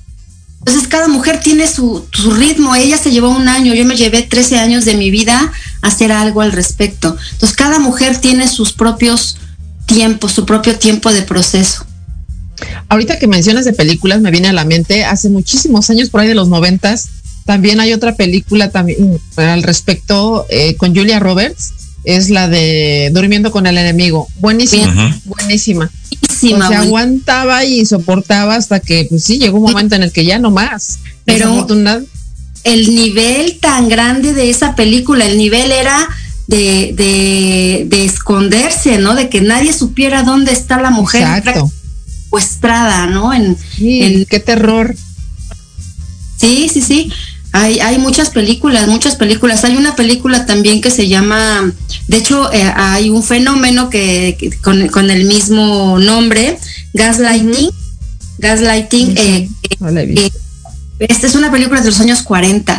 [0.66, 2.74] Entonces cada mujer tiene su, su, ritmo.
[2.74, 6.10] Ella se llevó un año, yo me llevé 13 años de mi vida a hacer
[6.10, 7.16] algo al respecto.
[7.32, 9.38] Entonces cada mujer tiene sus propios
[9.86, 11.86] tiempos, su propio tiempo de proceso.
[12.88, 16.28] Ahorita que mencionas de películas, me viene a la mente, hace muchísimos años, por ahí
[16.28, 17.10] de los noventas,
[17.44, 21.74] también hay otra película también al respecto eh, con Julia Roberts,
[22.06, 24.28] es la de Durmiendo con el enemigo.
[24.38, 25.90] Buenísima, buenísima.
[26.40, 30.38] se aguantaba y soportaba hasta que, pues sí, llegó un momento en el que ya
[30.38, 31.00] no más.
[31.24, 31.66] Pero
[32.64, 36.08] el nivel tan grande de esa película, el nivel era
[36.46, 36.94] de,
[37.88, 39.16] de, esconderse, ¿no?
[39.16, 41.22] De que nadie supiera dónde está la mujer.
[41.22, 41.70] Exacto.
[43.10, 43.34] ¿no?
[43.34, 44.94] En, en, qué terror.
[46.36, 47.10] Sí, sí, sí.
[47.56, 49.64] Hay, hay muchas películas, muchas películas.
[49.64, 51.72] Hay una película también que se llama,
[52.06, 56.58] de hecho, eh, hay un fenómeno que, con, el mismo nombre,
[56.92, 57.70] gaslighting.
[58.36, 59.16] Gaslighting.
[59.16, 59.48] Eh,
[59.80, 60.30] eh,
[60.98, 62.78] esta es una película de los años 40.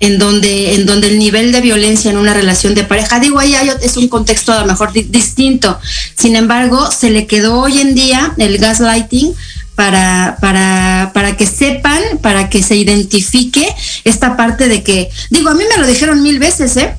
[0.00, 3.56] en donde, en donde el nivel de violencia en una relación de pareja, digo, ahí
[3.82, 5.76] es un contexto a lo mejor distinto.
[6.16, 9.34] Sin embargo, se le quedó hoy en día el gaslighting
[9.78, 13.64] para, para, para que sepan, para que se identifique
[14.02, 16.96] esta parte de que, digo, a mí me lo dijeron mil veces, ¿eh?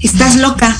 [0.00, 0.74] Estás loca.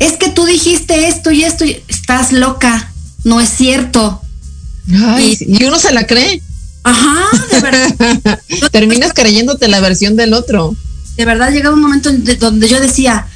[0.00, 2.90] Es que tú dijiste esto y esto, y estás loca,
[3.22, 4.20] no es cierto.
[4.88, 6.42] y, uno se la cree.
[6.82, 7.20] Ajá,
[7.52, 8.40] de verdad.
[8.72, 10.74] Terminas creyéndote la versión del otro.
[11.16, 13.28] De verdad llegaba un momento donde yo decía,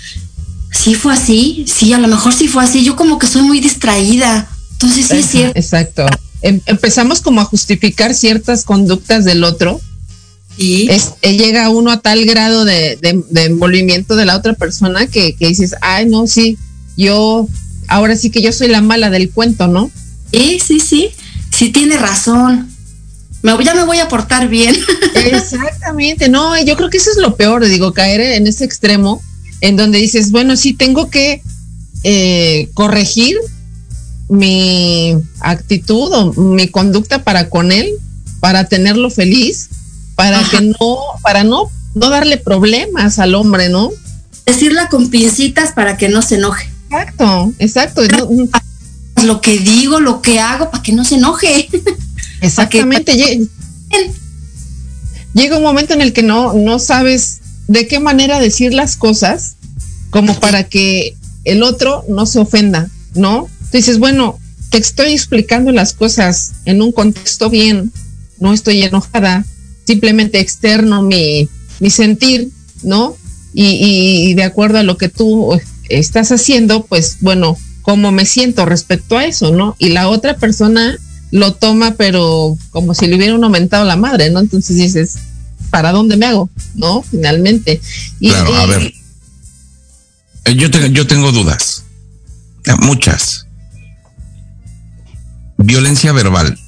[0.72, 3.60] sí fue así, sí, a lo mejor sí fue así, yo como que soy muy
[3.60, 4.48] distraída.
[4.72, 5.56] Entonces sí es cierto.
[5.56, 6.06] Exacto.
[6.42, 9.80] Em, empezamos como a justificar ciertas conductas del otro.
[10.58, 12.98] Y es, eh, llega uno a tal grado de,
[13.36, 16.58] envolvimiento de la otra persona que, dices, ay, no, sí,
[16.96, 17.48] yo,
[17.88, 19.90] ahora sí que yo soy la mala del cuento, ¿no?
[20.30, 21.10] Sí, sí, sí,
[21.50, 22.68] sí tiene razón.
[23.40, 24.76] Me, ya me voy a portar bien.
[25.14, 29.22] Exactamente, no, yo creo que eso es lo peor, digo, caer en ese extremo
[29.62, 31.40] en donde dices, bueno, sí tengo que
[32.02, 33.38] eh, corregir
[34.28, 37.90] mi actitud o mi conducta para con él,
[38.40, 39.68] para tenerlo feliz,
[40.14, 43.90] para que no, para no, no darle problemas al hombre, ¿no?
[44.46, 46.68] Decirla con pincitas para que no se enoje.
[46.90, 48.02] Exacto, exacto.
[49.22, 51.68] lo que digo, lo que hago, para que no se enoje.
[52.40, 53.16] Exactamente.
[55.34, 59.56] Llega un momento en el que no, no sabes de qué manera decir las cosas
[60.10, 63.48] como para que el otro no se ofenda, ¿no?
[63.78, 64.38] Dices, bueno,
[64.72, 67.92] te estoy explicando las cosas en un contexto bien,
[68.38, 69.44] no estoy enojada,
[69.84, 71.48] simplemente externo mi,
[71.78, 72.48] mi sentir,
[72.82, 73.16] ¿no?
[73.54, 75.60] Y, de acuerdo a lo que tú
[75.90, 79.76] estás haciendo, pues bueno, cómo me siento respecto a eso, ¿no?
[79.78, 80.96] Y la otra persona
[81.30, 84.40] lo toma, pero como si le hubiera aumentado la madre, ¿no?
[84.40, 85.16] Entonces dices,
[85.68, 86.48] ¿para dónde me hago?
[86.74, 87.02] ¿No?
[87.02, 87.82] Finalmente.
[88.20, 88.94] Y, claro, a ver.
[90.46, 91.84] Eh, yo, yo tengo dudas.
[92.80, 93.41] Muchas
[95.62, 96.58] violencia verbal,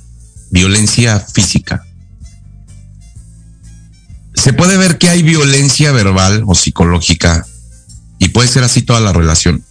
[0.50, 1.84] violencia física.
[4.34, 7.46] Se puede ver que hay violencia verbal o psicológica
[8.18, 9.64] y puede ser así toda la relación.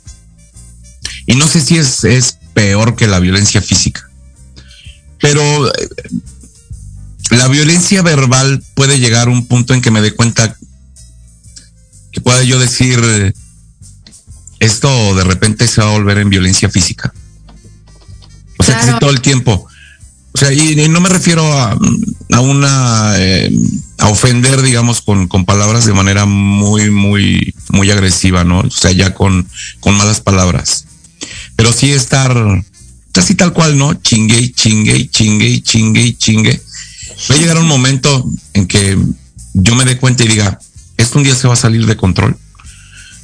[1.25, 4.07] Y no sé si es, peor que la violencia física,
[5.19, 5.89] pero eh,
[7.31, 10.55] la violencia verbal puede llegar a un punto en que me dé cuenta
[12.11, 13.33] que pueda yo decir
[14.59, 17.11] esto de repente se va a volver en violencia física.
[18.63, 19.67] O sea, que todo el tiempo.
[20.33, 21.77] O sea, y, no me refiero a,
[22.31, 23.51] a una, eh,
[23.99, 28.61] a ofender, digamos, con, con, palabras de manera muy, muy, muy agresiva, ¿no?
[28.61, 29.47] O sea, ya con,
[29.79, 30.85] con malas palabras.
[31.55, 32.35] Pero sí estar
[33.13, 33.93] así tal cual, ¿no?
[33.93, 36.61] Chingue, chingue, chingue, chingue, chingue.
[37.29, 38.97] Va a llegar un momento en que
[39.53, 40.59] yo me dé cuenta y diga,
[40.97, 42.37] esto un día se va a salir de control.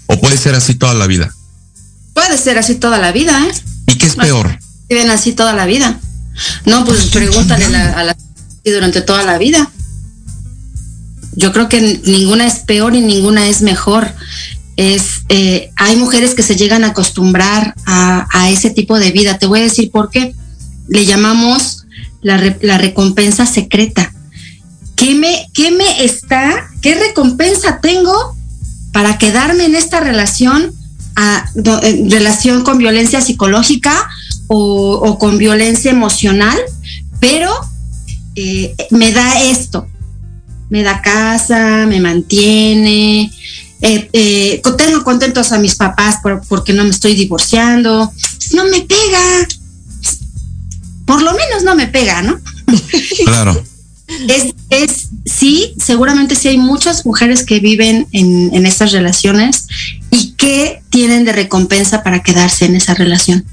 [0.06, 1.34] O puede ser así toda la vida.
[2.14, 3.52] Puede ser así toda la vida, ¿eh?
[3.88, 4.60] ¿Y qué es peor?
[4.90, 6.00] Viven así toda la vida.
[6.66, 8.16] No, pues pregúntale a la
[8.66, 9.70] durante toda la vida.
[11.36, 14.14] Yo creo que ninguna es peor y ninguna es mejor.
[14.76, 19.38] Es, eh, hay mujeres que se llegan a acostumbrar a, ese tipo de vida.
[19.38, 20.36] Te voy a decir por qué.
[20.88, 21.86] Le llamamos
[22.22, 24.14] la, la recompensa secreta.
[24.96, 26.70] ¿Qué me, ¿Qué me está?
[26.82, 28.36] ¿Qué recompensa tengo
[28.92, 30.74] para quedarme en esta relación,
[31.16, 31.50] a,
[32.10, 34.10] relación con violencia psicológica
[34.52, 36.58] o, con violencia emocional,
[37.20, 37.52] pero
[38.36, 39.88] eh, me da esto,
[40.70, 43.32] me da casa, me mantiene,
[43.82, 48.12] eh, eh, tengo contentos a mis papás porque no me estoy divorciando,
[48.54, 49.48] no me pega,
[51.06, 52.40] por lo menos no me pega, ¿no?
[53.26, 53.64] Claro.
[54.28, 59.68] es, es, sí, seguramente sí hay muchas mujeres que viven en, en estas relaciones
[60.10, 63.46] y que tienen de recompensa para quedarse en esa relación.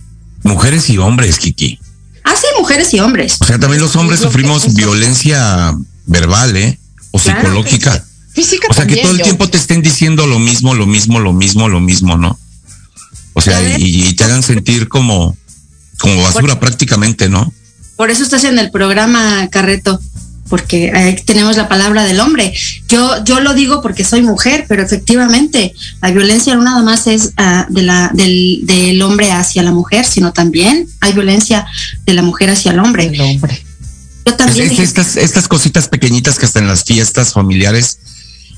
[0.47, 1.78] Mujeres y hombres, Kiki.
[2.24, 3.36] Ah, sí, mujeres y hombres.
[3.40, 5.74] O sea, también los hombres sufrimos violencia
[6.07, 6.78] verbal, ¿eh?
[7.11, 8.05] O Claro, psicológica.
[8.32, 9.24] Física O sea, que todo el yo.
[9.24, 12.38] tiempo te estén diciendo lo mismo, lo mismo, lo mismo, lo mismo, ¿no?
[13.32, 15.36] O sea, y te hagan sentir como,
[15.99, 17.53] como basura prácticamente, ¿no?
[17.97, 20.01] Por eso estás en el programa, Carreto,
[20.49, 22.53] porque ahí tenemos la palabra del hombre.
[22.88, 27.32] Yo, yo lo digo porque soy mujer, pero efectivamente la violencia no nada más es
[27.36, 31.66] ah, de la, del, del hombre hacia la mujer, sino también hay violencia
[32.05, 33.07] de la mujer hacia el hombre.
[33.07, 33.64] El hombre.
[34.26, 37.99] Yo también es estas, estas cositas pequeñitas que hasta en las fiestas familiares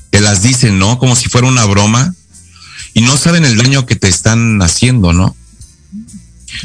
[0.09, 0.97] te las dicen, ¿no?
[0.97, 2.15] Como si fuera una broma
[2.93, 5.35] y no saben el daño que te están haciendo, ¿no?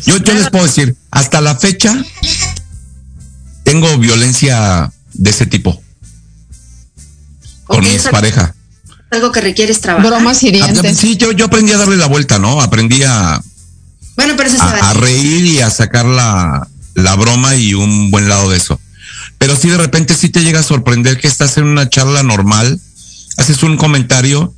[0.07, 2.03] Yo, yo les puedo decir, hasta la fecha
[3.65, 5.81] tengo violencia de ese tipo
[7.65, 8.55] con Ok, mi es pareja.
[9.11, 10.11] algo que requieres trabajar.
[10.11, 10.99] Bromas hirientes.
[10.99, 12.61] Sí, yo, yo aprendí a darle la vuelta, ¿no?
[12.61, 13.41] Aprendí a,
[14.17, 18.51] Bueno, pero eso a, reír y a sacar la, la broma y un buen lado
[18.51, 18.79] de eso.
[19.39, 22.81] Pero si de repente sí te llega a sorprender que estás en una charla normal,
[23.37, 24.55] haces un comentario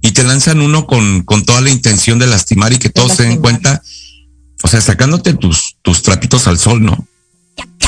[0.00, 3.24] y te lanzan uno con, con toda la intención de lastimar y que todos se
[3.24, 3.82] den cuenta,
[4.62, 7.06] o sea, sacándote tus, tus trapitos al sol, ¿no?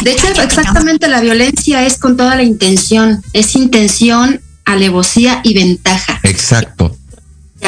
[0.03, 6.21] De hecho, exactamente la violencia es con toda la intención, es intención, alevosía y ventaja.
[6.23, 6.97] Exacto.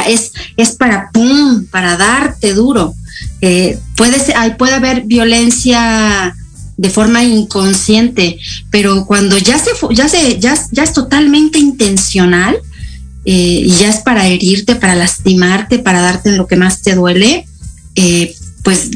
[0.06, 2.94] Es, es para pum, para darte duro.
[3.40, 6.34] Eh, puede, ser, hay- puede haber violencia
[6.76, 8.38] de forma inconsciente,
[8.70, 12.56] pero cuando ya se ya se ya, ya es totalmente intencional
[13.26, 16.94] eh, y ya es para herirte, para lastimarte, para darte en lo que más te
[16.94, 17.46] duele,
[17.96, 18.88] eh, pues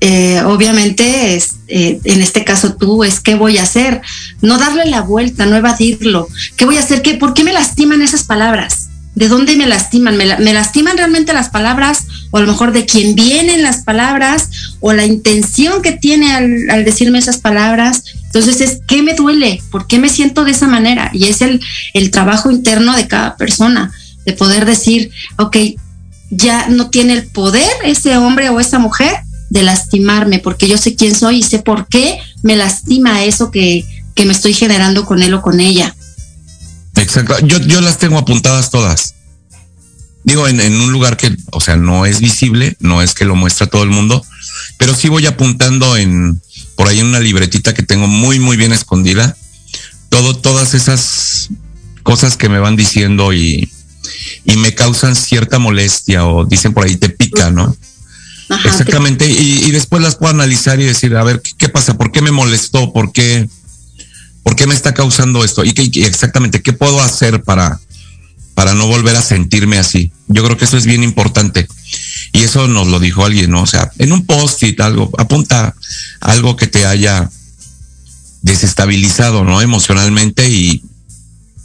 [0.00, 4.02] eh, obviamente es, eh, en este caso tú es qué voy a hacer,
[4.42, 8.02] no darle la vuelta, no evadirlo, qué voy a hacer, ¿Qué, por qué me lastiman
[8.02, 12.40] esas palabras, de dónde me lastiman, ¿Me, la- me lastiman realmente las palabras o a
[12.42, 17.18] lo mejor de quién vienen las palabras o la intención que tiene al, al decirme
[17.18, 18.02] esas palabras.
[18.26, 19.62] Entonces es, ¿qué me duele?
[19.70, 21.10] ¿Por qué me siento de esa manera?
[21.14, 21.62] Y es el,
[21.94, 23.90] el trabajo interno de cada persona,
[24.26, 25.56] de poder decir, ok,
[26.30, 29.14] ya no tiene el poder ese hombre o esa mujer
[29.50, 33.84] de lastimarme, porque yo sé quién soy y sé por qué me lastima eso que,
[34.14, 35.94] que me estoy generando con él o con ella.
[36.96, 37.38] Exacto.
[37.46, 39.14] Yo, yo las tengo apuntadas todas.
[40.24, 43.36] Digo, en, en un lugar que, o sea, no es visible, no es que lo
[43.36, 44.24] muestra todo el mundo,
[44.76, 46.40] pero sí voy apuntando en,
[46.74, 49.36] por ahí en una libretita que tengo muy, muy bien escondida,
[50.08, 51.50] todo, todas esas
[52.02, 53.70] cosas que me van diciendo y,
[54.44, 57.76] y me causan cierta molestia o dicen por ahí te pica, ¿no?
[58.64, 59.28] Exactamente.
[59.28, 61.96] Y, después las puedo analizar y decir, a ver, ¿qué, pasa?
[61.96, 62.92] ¿Por qué me molestó?
[62.92, 63.48] ¿Por qué,
[64.42, 65.64] por qué me está causando esto?
[65.64, 67.80] Y, qué- exactamente, ¿qué puedo hacer para,
[68.54, 70.12] para no volver a sentirme así?
[70.28, 71.66] Yo creo que eso es bien importante.
[72.32, 73.62] Y eso nos lo dijo alguien, ¿no?
[73.62, 75.74] O sea, en un post-it, algo, apunta
[76.20, 77.30] algo que te haya
[78.42, 79.60] desestabilizado, ¿no?
[79.60, 80.82] Emocionalmente y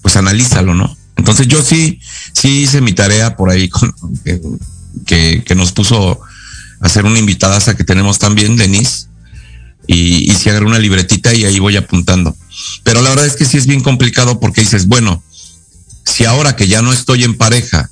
[0.01, 0.97] pues analízalo, ¿no?
[1.15, 1.99] Entonces yo sí,
[2.34, 3.69] sí hice mi tarea por ahí
[5.05, 6.19] que, que, nos puso
[6.82, 9.07] hacer una invitada que tenemos también, Denise,
[9.88, 12.36] y, y si agarré una libretita y ahí voy apuntando.
[12.84, 15.23] Pero la verdad es que sí es bien complicado porque dices, bueno,
[16.05, 17.89] si ahora que ya no estoy en pareja,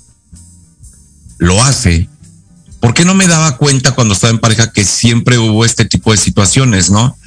[1.37, 2.09] lo hace,
[2.79, 6.11] ¿por qué no me daba cuenta cuando estaba en pareja que siempre hubo este tipo
[6.11, 7.17] de situaciones, no?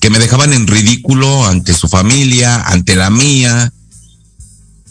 [0.00, 3.72] Que me dejaban en ridículo ante su familia, ante la mía,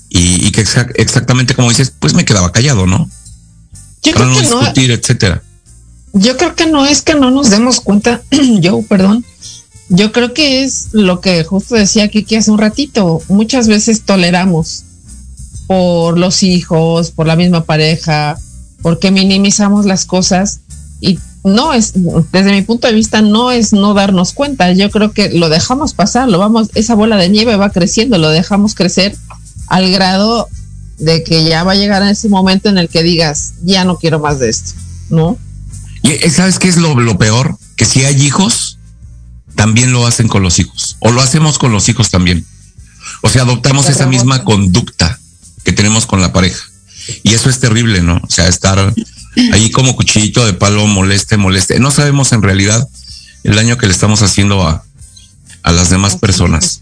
[0.09, 3.09] y, y que exa- exactamente como dices, pues me quedaba callado, ¿no?
[4.03, 5.43] Yo Para creo no que no, discutir, etcétera.
[6.13, 8.21] Yo creo que no es que no nos demos cuenta,
[8.59, 9.25] yo, perdón.
[9.89, 13.21] Yo creo que es lo que justo decía Kiki hace un ratito.
[13.27, 14.85] Muchas veces toleramos
[15.67, 18.37] por los hijos, por la misma pareja,
[18.81, 20.61] porque minimizamos las cosas
[21.01, 21.93] y no es,
[22.31, 24.71] desde mi punto de vista, no es no darnos cuenta.
[24.71, 28.29] Yo creo que lo dejamos pasar, lo vamos, esa bola de nieve va creciendo, lo
[28.29, 29.15] dejamos crecer
[29.67, 30.47] al grado
[30.99, 34.19] de que ya va a llegar ese momento en el que digas, ya no quiero
[34.19, 34.73] más de esto,
[35.09, 35.37] ¿no?
[36.03, 37.57] Y eh, ¿sabes qué es lo, lo peor?
[37.75, 38.77] Que si hay hijos,
[39.55, 40.97] también lo hacen con los hijos.
[40.99, 42.45] O lo hacemos con los hijos también.
[43.21, 45.19] O sea, adoptamos esa misma conducta
[45.63, 46.63] que tenemos con la pareja.
[47.23, 48.19] Y eso es terrible, ¿no?
[48.23, 48.93] O sea, estar
[49.53, 51.79] ahí como cuchillito de palo, moleste, moleste.
[51.79, 52.87] No sabemos en realidad
[53.43, 54.83] el daño que le estamos haciendo a,
[55.63, 56.81] a las demás personas.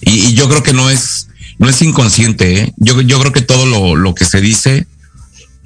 [0.00, 2.74] Y, y yo creo que no es, no es inconsciente, ¿eh?
[2.76, 4.86] Yo, yo creo que todo lo, lo que se dice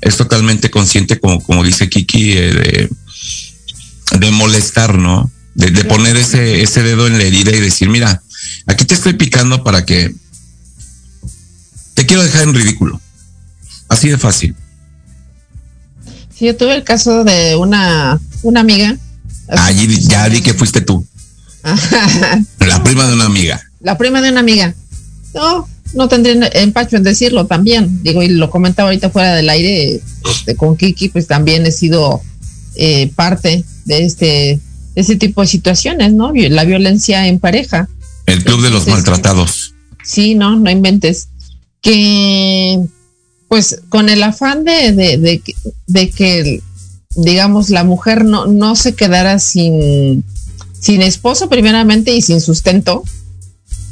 [0.01, 5.31] es totalmente consciente, como, como dice Kiki, eh, de, de molestar, ¿no?
[5.55, 8.23] De, de poner ese, ese dedo en la herida y decir, mira,
[8.69, 10.15] Aquí te estoy picando para que
[11.95, 13.01] te quiero dejar en ridículo.
[13.89, 14.55] Así de fácil.
[16.35, 18.97] Sí, yo tuve el caso de una, una amiga.
[19.49, 21.05] Allí ya di que fuiste tú.
[22.59, 23.61] La prima de una amiga.
[23.81, 24.75] La prima de una amiga.
[25.35, 28.03] No, no tendría empacho en decirlo también.
[28.03, 32.23] Digo, y lo comentaba ahorita fuera del aire este, con Kiki, pues también he sido
[32.77, 34.61] eh, parte de este,
[34.95, 36.33] este tipo de situaciones, ¿no?
[36.33, 37.89] La violencia en pareja.
[38.27, 39.75] El club de los maltratados.
[40.05, 41.29] Sí, no, no inventes.
[41.81, 42.79] Que,
[43.49, 45.43] pues, con el afán de, de,
[45.87, 46.61] de, que,
[47.17, 50.25] digamos, la mujer no, no se quedara sin,
[50.79, 53.05] sin esposo primeramente y sin sustento,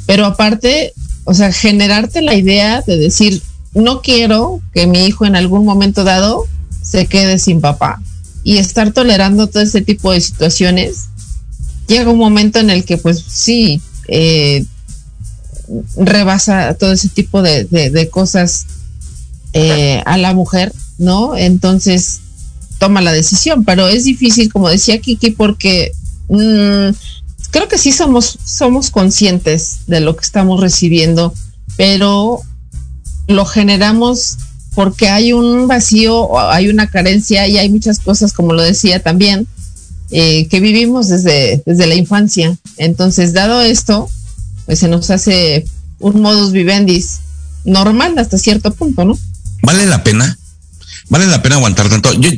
[0.05, 0.93] pero aparte
[1.29, 6.05] o sea, generarte la idea de decir, no quiero que mi hijo en algún momento
[6.05, 6.45] dado
[6.81, 8.01] se quede sin papá.
[8.45, 11.09] Y estar tolerando todo este tipo de situaciones,
[11.85, 14.63] llega un momento en el que pues sí, eh,
[15.97, 18.65] rebasa todo ese tipo de, cosas
[19.51, 21.35] eh, a la mujer, ¿no?
[21.35, 22.21] Entonces
[22.79, 25.91] toma la decisión, pero es difícil, como decía Kiki, porque
[26.29, 26.91] mm,
[27.51, 31.33] creo que sí somos, somos conscientes de lo que estamos recibiendo,
[31.75, 32.41] pero
[33.27, 34.37] lo generamos
[34.73, 39.47] porque hay un vacío, hay una carencia y hay muchas cosas, como lo decía también,
[40.11, 42.55] eh, que vivimos desde, desde la infancia.
[42.77, 44.09] Entonces, dado esto,
[44.65, 45.65] pues se nos hace
[45.99, 47.21] un modus vivendis
[47.65, 49.17] normal hasta cierto punto, ¿no?
[49.63, 50.37] ¿Vale la pena?
[51.09, 52.13] ¿Vale la pena aguantar tanto?
[52.13, 52.29] Yo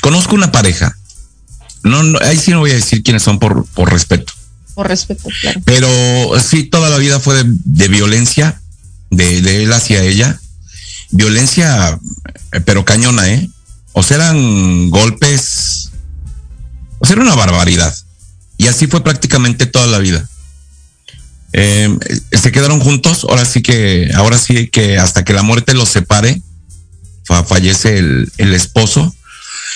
[0.00, 0.96] conozco una pareja.
[1.82, 4.32] No, no ahí sí no voy a decir quiénes son por, por respeto.
[4.74, 5.60] Por respeto, claro.
[5.64, 5.88] Pero
[6.40, 8.60] sí, toda la vida fue de, violencia,
[9.10, 10.40] de, él hacia ella.
[11.10, 11.98] Violencia,
[12.52, 13.50] eh, pero cañona, ¿eh?
[13.92, 15.90] O sea, eran golpes,
[16.98, 17.94] o sea, era una barbaridad.
[18.56, 20.26] Y así fue prácticamente toda la vida.
[21.52, 21.94] Eh,
[22.32, 26.40] se quedaron juntos, ahora sí que, ahora sí que hasta que la muerte los separe,
[27.46, 29.14] fallece el, esposo.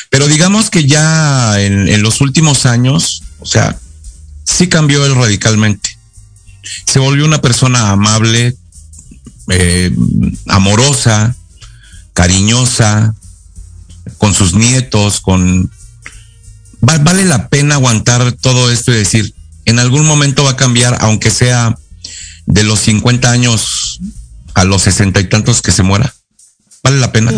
[0.08, 3.78] Pero digamos que ya en los últimos años, o sea,
[4.46, 5.90] sí cambió él radicalmente.
[6.86, 8.56] Se volvió una persona amable,
[9.50, 9.94] eh,
[10.48, 11.36] amorosa,
[12.14, 13.14] cariñosa,
[14.18, 15.70] con sus nietos, con...
[16.80, 19.34] vale la pena aguantar todo esto y decir,
[19.64, 21.76] en algún momento va a cambiar, aunque sea
[22.46, 24.00] de los 50 años
[24.54, 26.14] a los sesenta y tantos que se muera.
[26.82, 27.32] Vale la pena.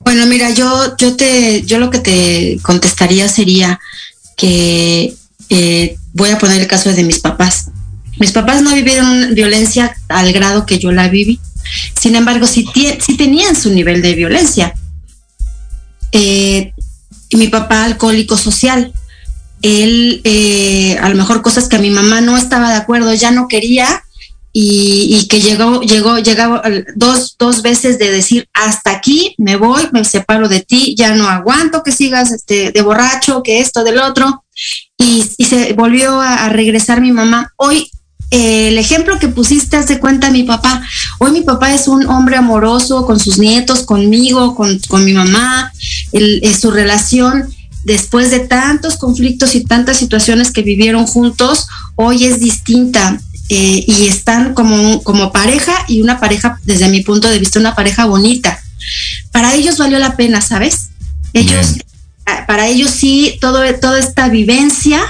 [0.00, 3.80] Bueno, mira, yo, yo te, yo lo que te contestaría sería
[4.36, 5.14] que
[5.48, 7.68] eh, voy a poner el caso de mis papás.
[8.18, 11.40] Mis papás no vivieron violencia al grado que yo la viví.
[11.98, 12.66] Sin embargo, sí,
[13.16, 14.74] tenían su nivel de violencia.
[16.12, 16.72] Eh,
[17.32, 18.92] mi papá alcohólico social.
[19.62, 23.30] Él, eh, a lo mejor cosas que a mi mamá no estaba de acuerdo, ya
[23.30, 24.02] no quería,
[24.54, 26.62] y, que llegó, llegó, llegaba
[26.94, 31.26] dos, dos veces de decir, hasta aquí me voy, me separo de ti, ya no
[31.26, 34.44] aguanto que sigas este, de borracho, que esto, del otro.
[35.02, 37.52] Y, se volvió a, regresar mi mamá.
[37.56, 37.90] Hoy
[38.30, 40.82] eh, el ejemplo que pusiste hace cuenta mi papá.
[41.18, 45.72] Hoy mi papá es un hombre amoroso con sus nietos, conmigo, con, mi mamá.
[46.58, 47.52] su relación
[47.84, 53.20] después de tantos conflictos y tantas situaciones que vivieron juntos, hoy es distinta.
[53.48, 57.74] Eh, y están como, como pareja y una pareja, desde mi punto de vista, una
[57.74, 58.58] pareja bonita.
[59.30, 60.88] Para ellos valió la pena, ¿sabes?
[61.34, 61.76] Ellos,
[62.46, 65.00] para ellos sí, todo, toda esta vivencia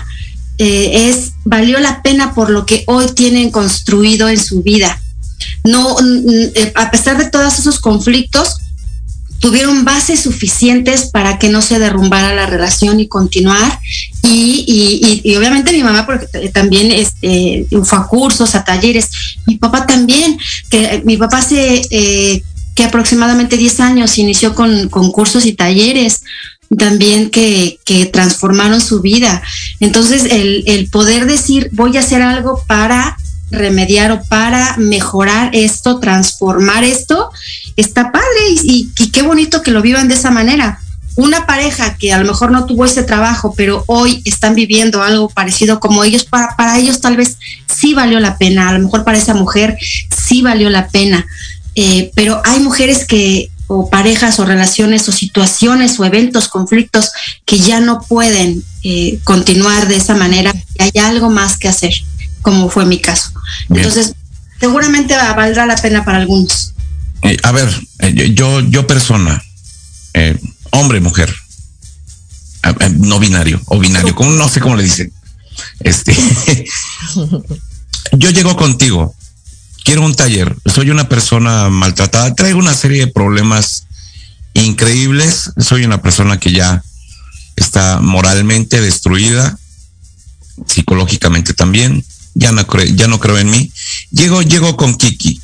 [0.59, 5.01] eh, es, valió la pena por lo que hoy tienen construido en su vida.
[5.65, 5.97] No,
[6.55, 8.59] eh, a pesar de todos esos conflictos,
[9.43, 13.81] tuvieron bases suficientes para que no se derrumbara la relación y continuar.
[14.23, 19.11] Y, y, obviamente mi mamá porque también este, fue a cursos, a talleres.
[19.47, 20.39] Mi papá también,
[20.71, 22.43] que mi papá hace eh,
[22.77, 26.23] que aproximadamente 10 años inició con, con cursos y talleres
[26.79, 29.43] también que, que, transformaron su vida.
[29.81, 33.17] Entonces, el, el poder decir, voy a hacer algo para
[33.53, 37.31] remediar o para mejorar esto, transformar esto,
[37.77, 38.27] está padre
[38.63, 40.81] y, qué bonito que lo vivan de esa manera.
[41.15, 45.29] Una pareja que a lo mejor no tuvo ese trabajo, pero hoy están viviendo algo
[45.29, 47.37] parecido como ellos, para, para ellos tal vez
[47.69, 49.77] sí valió la pena, a lo mejor para esa mujer
[50.11, 51.27] sí valió la pena,
[51.75, 57.11] eh, pero hay mujeres que, o parejas o relaciones o situaciones o eventos, conflictos
[57.47, 61.95] que ya no pueden eh, continuar de esa manera y hay algo más que hacer
[62.43, 63.31] como fue mi caso.
[63.71, 64.15] Entonces,
[64.61, 66.75] seguramente valdrá la pena para algunos.
[67.23, 67.69] Eh, a ver,
[68.01, 69.43] eh, yo, yo persona,
[70.71, 71.35] hombre, mujer,
[72.97, 75.13] no binario o binario, como no sé cómo le dicen.
[75.81, 76.15] Este,
[78.13, 79.15] yo llego contigo,
[79.85, 83.87] quiero un taller, soy una persona maltratada, traigo una serie de problemas
[84.55, 86.83] increíbles, soy una persona que ya
[87.57, 89.59] está moralmente destruida,
[90.67, 92.05] psicológicamente también,
[92.35, 93.73] ya no, creo, ya no creo en mí.
[94.11, 95.41] Llego, llego con Kiki.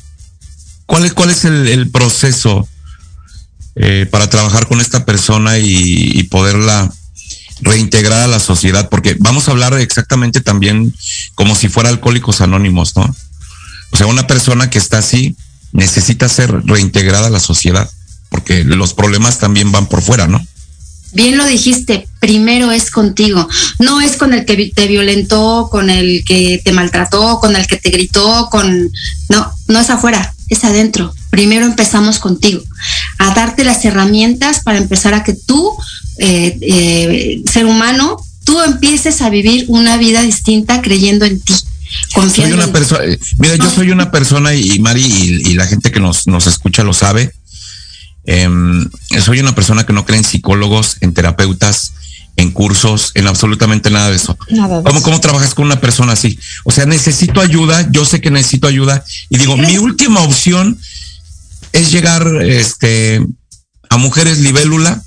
[0.85, 2.67] ¿Cuál es, cuál es el, proceso
[3.75, 6.91] eh, para trabajar con esta persona y, poderla
[7.61, 8.89] reintegrar a la sociedad?
[8.89, 10.93] Porque vamos a hablar exactamente también
[11.35, 13.15] como si fuera alcohólicos anónimos, ¿no?
[13.91, 15.35] O sea, una persona que está así
[15.71, 17.89] necesita ser reintegrada a la sociedad,
[18.29, 20.45] porque los problemas también van por fuera, ¿no?
[21.11, 23.47] bien lo dijiste, primero es contigo,
[23.79, 27.77] no es con el que te violentó, con el que te maltrató, con el que
[27.77, 28.91] te gritó, con...
[29.29, 31.13] No, no es afuera, es adentro.
[31.29, 32.61] Primero empezamos contigo,
[33.17, 35.75] a darte las herramientas para empezar a que tú,
[36.17, 41.53] eh, eh, ser humano, tú empieces a vivir una vida distinta creyendo en ti.
[42.33, 43.03] Soy una persona,
[43.37, 46.93] mira, yo soy una persona y, Mari y, la gente que nos, nos escucha lo
[46.93, 47.33] sabe
[48.31, 48.87] Em,
[49.23, 51.93] soy una persona que no cree en psicólogos, en terapeutas,
[52.35, 54.37] en cursos, en absolutamente nada de eso.
[54.83, 56.37] ¿Cómo, ¿Cómo trabajas con una persona así?
[56.63, 60.79] O sea, necesito ayuda, yo sé que necesito ayuda y digo, mi última opción
[61.73, 63.25] es llegar este,
[63.89, 65.01] a mujeres libélula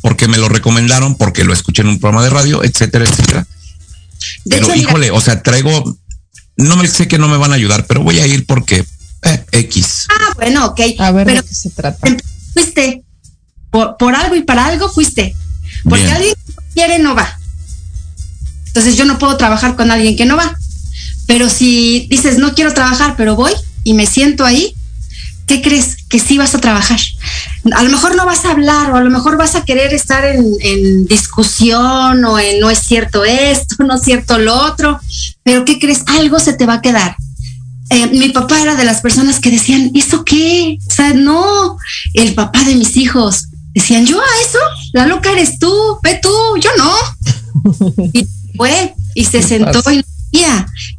[0.00, 3.46] porque me lo recomendaron, porque lo escuché en un programa de radio, etcétera, etcétera.
[4.48, 5.98] pero híjole, o sea, traigo,
[6.58, 8.84] no me sé que no me van a ayudar, pero voy a ir porque
[9.22, 10.06] eh, X.
[10.10, 10.80] Ah, bueno, ok.
[10.98, 12.06] A ver de qué se trata
[12.52, 13.02] fuiste.
[13.70, 15.34] Por, algo y para algo fuiste.
[15.84, 17.38] Porque alguien que no quiere no va.
[18.66, 20.56] Entonces yo no puedo trabajar con alguien que no va.
[21.26, 23.52] Pero si dices, no quiero trabajar, pero voy
[23.84, 24.74] y me siento ahí,
[25.48, 25.96] ¿qué crees?
[26.08, 27.00] Que sí vas a trabajar.
[27.74, 30.24] A lo mejor no vas a hablar o a lo mejor vas a querer estar
[30.24, 35.00] en, en, discusión o en no es cierto esto, no es cierto lo otro,
[35.42, 36.04] pero ¿qué crees?
[36.06, 37.16] Algo se te va a quedar.
[37.90, 40.78] Eh, mi papá era de las personas que decían, ¿eso qué?
[40.86, 41.78] O sea, no,
[42.14, 43.46] el papá de mis hijos.
[43.72, 44.58] Decían, yo a eso,
[44.92, 45.72] la loca eres tú,
[46.02, 46.30] ve tú,
[46.60, 47.94] yo no.
[48.12, 48.26] y
[48.56, 50.04] fue, y se sentó y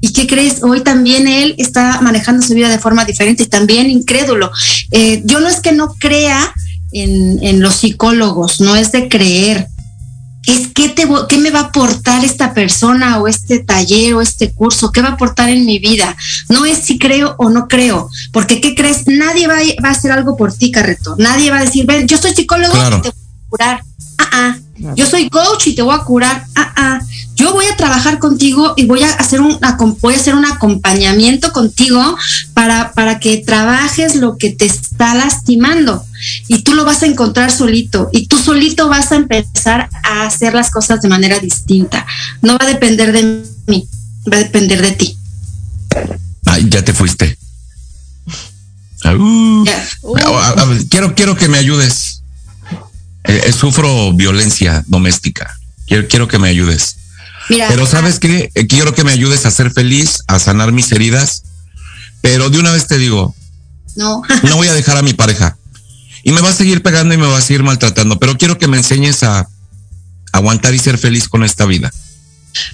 [0.01, 0.63] ¿Y qué crees?
[0.63, 4.51] Hoy también él está manejando su vida de forma diferente y también incrédulo.
[4.91, 6.53] Eh, yo no es que no crea
[6.91, 9.67] en, en los psicólogos, no es de creer,
[10.47, 14.51] es qué, te, qué me va a aportar esta persona o este taller o este
[14.53, 16.15] curso, qué va a aportar en mi vida.
[16.47, 19.05] No es si creo o no creo, porque ¿qué crees?
[19.05, 21.15] Nadie va a, va a hacer algo por ti, Carreto.
[21.17, 23.83] Nadie va a decir, ven, yo soy psicólogo y te voy a curar.
[24.17, 24.57] Ah, ah.
[24.95, 26.45] Yo soy coach y te voy a curar.
[26.55, 26.99] Ah, ah
[27.39, 29.57] yo voy a trabajar contigo y voy a hacer un,
[30.01, 32.17] voy a hacer un acompañamiento contigo
[32.53, 36.05] para, para que trabajes lo que te está lastimando
[36.49, 40.53] y tú lo vas a encontrar solito y tú solito vas a empezar a hacer
[40.53, 42.05] las cosas de manera distinta.
[42.41, 43.87] No va a depender de mí,
[44.31, 45.17] va a depender de ti.
[46.45, 47.37] Ay, ya te fuiste.
[50.89, 52.08] quiero, quiero que me ayudes.
[53.29, 55.55] Eh, eh, sufro violencia doméstica.
[55.85, 56.95] Quiero, quiero que me ayudes.
[57.47, 61.43] Pero sabes qué, eh, quiero que me ayudes a ser feliz, a sanar mis heridas,
[62.21, 63.35] pero de una vez te digo,
[63.95, 65.57] no, no voy a dejar a mi pareja.
[66.23, 68.67] Y me va a seguir pegando y me va a seguir maltratando, pero quiero que
[68.67, 69.47] me enseñes a
[70.31, 71.91] aguantar y ser feliz con esta vida.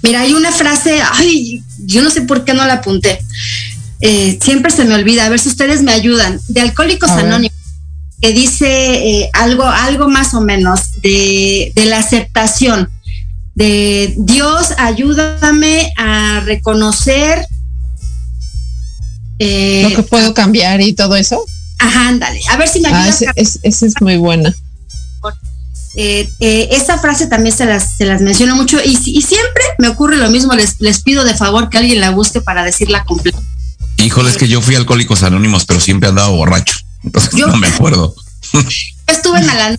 [0.04, 3.20] Mira, hay una frase, ay, yo no sé por qué no la apunté.
[4.00, 7.58] Eh, siempre se me olvida, a ver si ustedes me ayudan, de Alcohólicos Anónimos,
[8.22, 12.90] que dice eh, algo, algo más o menos de, de la aceptación
[13.56, 17.48] de Dios, ayúdame a reconocer
[19.40, 21.44] eh, lo que puedo cambiar y todo eso.
[21.80, 22.40] Ajá, ándale.
[22.50, 23.24] A ver si me ah, ayudas.
[23.36, 24.54] esa es, muy buena.
[25.98, 29.88] Eh, eh, esa frase también se las, se las menciono mucho y, y, siempre me
[29.88, 30.54] ocurre lo mismo.
[30.54, 33.40] Les, les pido de favor que alguien la busque para decirla completa.
[33.98, 36.85] Híjole, es que yo fui alcohólicos anónimos, pero siempre andaba borracho.
[37.06, 38.16] Entonces no me acuerdo.
[39.08, 39.78] estuve en la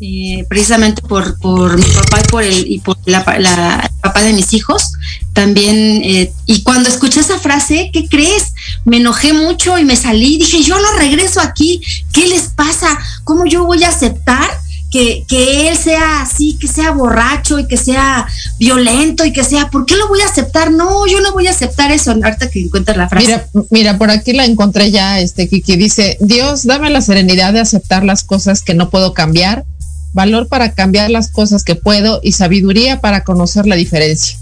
[0.00, 4.52] eh, precisamente por, por mi papá y por el, y por la, papá de mis
[4.52, 4.92] hijos
[5.32, 6.02] también.
[6.04, 8.52] Eh, y cuando escuché esa frase, ¿qué crees?
[8.84, 10.38] Me enojé mucho y me salí.
[10.38, 11.80] Dije, yo no regreso aquí.
[12.12, 12.98] ¿Qué les pasa?
[13.24, 14.50] ¿Cómo yo voy a aceptar
[14.94, 18.28] que, que, él sea así, que sea borracho y que sea
[18.60, 20.70] violento y que sea, ¿por qué lo voy a aceptar?
[20.70, 22.12] No, yo no voy a aceptar eso.
[22.12, 23.26] Ahorita que encuentras la frase.
[23.26, 27.58] Mira, mira, por aquí la encontré ya, este Kiki dice, Dios, dame la serenidad de
[27.58, 29.64] aceptar las cosas que no puedo cambiar
[30.12, 34.38] valor para cambiar las cosas que puedo y sabiduría para conocer la diferencia.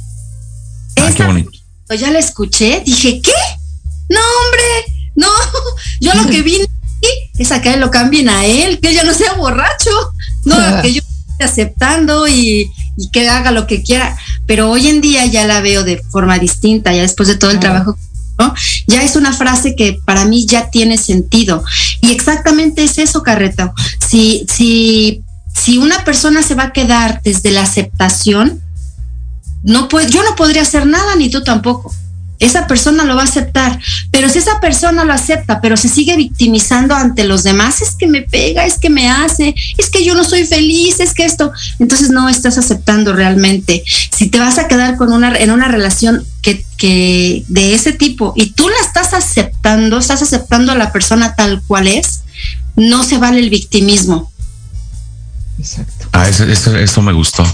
[0.96, 1.50] Ah, qué bonito.
[1.98, 3.32] Ya la escuché, dije, ¿qué?
[4.10, 5.28] No, hombre, no,
[6.02, 6.66] yo lo que vine
[7.42, 9.90] es que lo cambien a él, que ella no sea borracho,
[10.44, 12.70] no, que yo esté aceptando y,
[13.12, 14.16] que haga lo que quiera,
[14.46, 17.58] pero hoy en día ya la veo de forma distinta, ya después de todo el
[17.58, 17.96] trabajo
[18.86, 21.64] Ya es una frase que para mí ya tiene sentido.
[22.00, 23.72] Y exactamente es eso, Carreta.
[24.06, 25.22] Si, si,
[25.54, 28.60] si una persona se va a quedar desde la aceptación,
[29.62, 31.94] no puede, yo no podría hacer nada, ni tú tampoco
[32.42, 33.78] esa persona lo va a aceptar.
[34.10, 38.06] Pero si esa persona lo acepta, pero se sigue victimizando ante los demás, es que
[38.06, 41.52] me pega, es que me hace, es que yo no soy feliz, es que esto,
[41.78, 43.84] entonces no estás aceptando realmente.
[43.86, 48.32] Si te vas a quedar con una, en una relación que, que de ese tipo
[48.36, 52.22] y tú la estás aceptando, estás aceptando a la persona tal cual es,
[52.76, 54.32] no se vale el victimismo.
[55.58, 56.08] Exacto.
[56.12, 57.44] Ah, eso, eso, me gustó.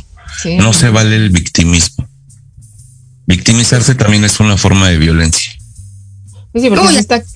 [0.59, 2.08] No se vale el victimismo.
[3.29, 5.53] Victimizarse también es una forma de violencia.
[6.55, 7.27] Sí, porque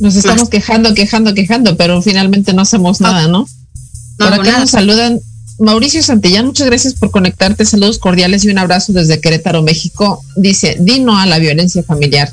[0.00, 3.46] nos estamos quejando, quejando, quejando, pero finalmente no hacemos nada, ¿no?
[4.18, 5.20] Por acá nos saludan
[5.58, 7.64] Mauricio Santillán, muchas gracias por conectarte.
[7.64, 10.24] Saludos cordiales y un abrazo desde Querétaro, México.
[10.34, 12.32] Dice, dino a la violencia familiar.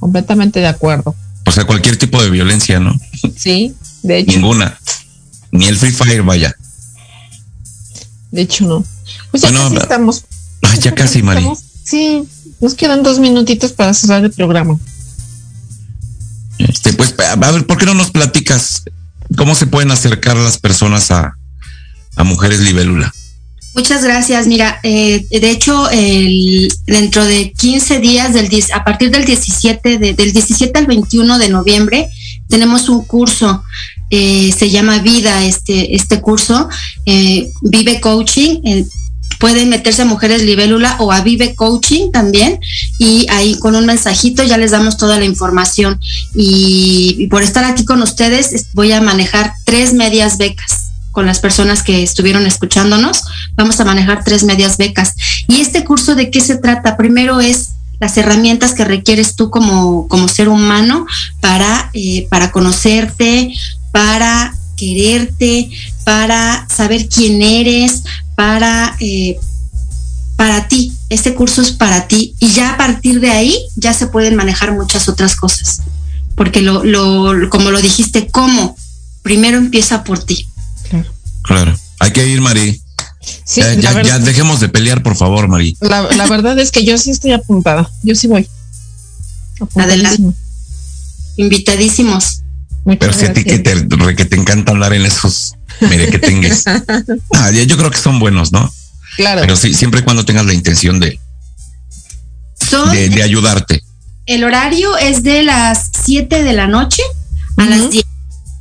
[0.00, 1.14] Completamente de acuerdo.
[1.44, 2.98] O sea, cualquier tipo de violencia, ¿no?
[3.36, 4.32] Sí, de hecho.
[4.32, 4.78] Ninguna.
[5.52, 6.56] Ni el Free Fire, vaya.
[8.30, 8.84] De hecho, no.
[9.30, 10.24] Pues ya casi estamos.
[10.80, 11.46] ya casi, Mari.
[11.92, 12.26] Sí,
[12.58, 14.78] nos quedan dos minutitos para cerrar el programa.
[16.56, 18.84] Este, pues, a ver, ¿por qué no nos platicas
[19.36, 21.36] cómo se pueden acercar las personas a,
[22.24, 23.12] Mujeres Libélula?
[23.74, 24.46] Muchas gracias.
[24.46, 30.32] Mira, eh, de hecho, el, dentro de 15 días, del, a partir del 17, del
[30.32, 32.08] 17 al 21 de noviembre,
[32.48, 33.64] tenemos un curso.
[34.08, 36.70] Eh, se llama Vida este, este curso,
[37.04, 38.86] eh, Vive Coaching
[39.42, 42.60] pueden meterse a Mujeres Libélula o a Vive Coaching también
[43.00, 45.98] y ahí con un mensajito ya les damos toda la información.
[46.32, 51.82] Y, por estar aquí con ustedes voy a manejar tres medias becas con las personas
[51.82, 53.24] que estuvieron escuchándonos.
[53.56, 55.16] Vamos a manejar tres medias becas.
[55.48, 56.96] ¿Y este curso de qué se trata?
[56.96, 61.04] Primero es las herramientas que requieres tú como, como ser humano
[61.40, 63.52] para, eh, para conocerte,
[63.90, 65.68] para quererte,
[66.04, 68.02] para saber quién eres,
[68.34, 69.38] para, eh,
[70.36, 70.92] para ti.
[71.08, 72.34] Este curso es para ti.
[72.38, 75.82] Y ya a partir de ahí ya se pueden manejar muchas otras cosas.
[76.34, 78.76] Porque lo, lo, como lo dijiste, ¿cómo?
[79.22, 80.46] Primero empieza por ti.
[80.88, 81.12] Claro.
[81.42, 81.78] Claro.
[82.00, 82.80] Hay que ir, Mari.
[83.54, 85.76] ya, dejemos de pelear, por favor, Mari.
[85.80, 87.88] La, verdad es que yo sí estoy apuntada.
[88.02, 88.48] Yo sí voy.
[89.76, 90.36] Adelante.
[91.36, 92.40] Invitadísimos.
[92.84, 93.86] Pero si a ti que te,
[94.16, 95.54] que te encanta hablar en esos
[95.88, 96.64] mire que tengas.
[97.34, 98.72] Ah, yo creo que son buenos, ¿no?
[99.16, 99.40] Claro.
[99.40, 101.18] Pero sí, siempre y cuando tengas la intención de,
[102.92, 103.82] de, ayudarte.
[104.26, 107.02] El horario es de las 7 de la noche
[107.56, 108.04] a las 10.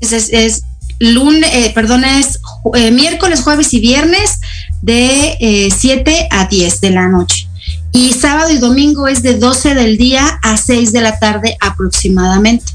[0.01, 0.61] Es,
[0.99, 2.39] lunes, eh, perdón, es
[2.75, 4.39] eh, miércoles, jueves y viernes
[4.81, 7.47] de 7 eh, a 10 de la noche.
[7.93, 12.73] Y sábado y domingo es de 12 del día a 6 de la tarde aproximadamente.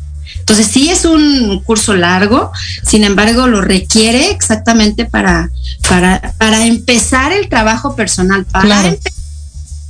[0.49, 2.53] Entonces sí es un curso largo,
[2.84, 5.51] sin embargo lo requiere exactamente para,
[5.88, 8.97] para, para empezar el trabajo personal, para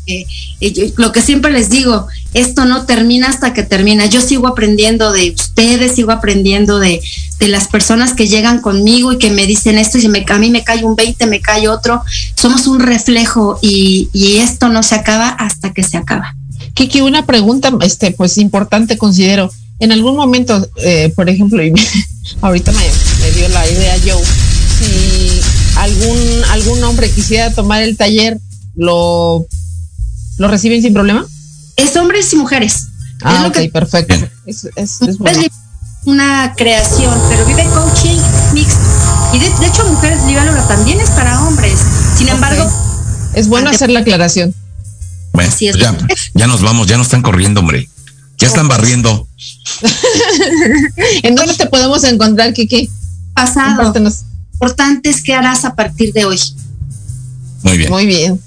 [0.07, 0.25] eh,
[0.63, 4.07] eh, lo que siempre les digo, esto no termina hasta que termina.
[4.07, 7.03] Yo sigo aprendiendo de ustedes, sigo aprendiendo de,
[7.41, 10.65] las personas que llegan conmigo y que me dicen esto y me, a mí me
[10.65, 12.03] cae un 20, me cae otro.
[12.35, 16.35] Somos un reflejo y, y esto no se acaba hasta que se acaba.
[16.73, 21.73] Kiki, una pregunta, este, pues importante considero en algún momento, eh, por ejemplo, y
[22.41, 24.25] ahorita me, dio la idea Joe,
[24.79, 25.41] si
[25.77, 28.39] algún, algún hombre quisiera tomar el taller,
[28.75, 29.47] ¿lo,
[30.39, 31.27] lo reciben sin problema?
[31.77, 32.87] Es hombres y mujeres.
[33.23, 34.15] Ah, ok, perfecto.
[34.47, 34.69] Es,
[36.05, 38.17] una creación, pero vive coaching
[38.55, 38.79] mixto.
[39.33, 41.81] Y de, hecho, mujeres libélula también es para hombres.
[42.17, 42.65] Sin embargo,
[43.35, 44.55] es bueno hacer la aclaración.
[45.33, 45.97] Bueno, ya,
[46.35, 47.89] ya nos vamos, ya nos están corriendo, hombre.
[48.39, 49.27] Ya están barriendo.
[51.23, 52.91] ¿En dónde te podemos encontrar, Kiki?
[53.35, 53.93] Pasado.
[54.53, 56.41] Importantes que harás a partir de hoy.
[57.63, 57.91] Muy bien.
[57.91, 58.41] Muy bien.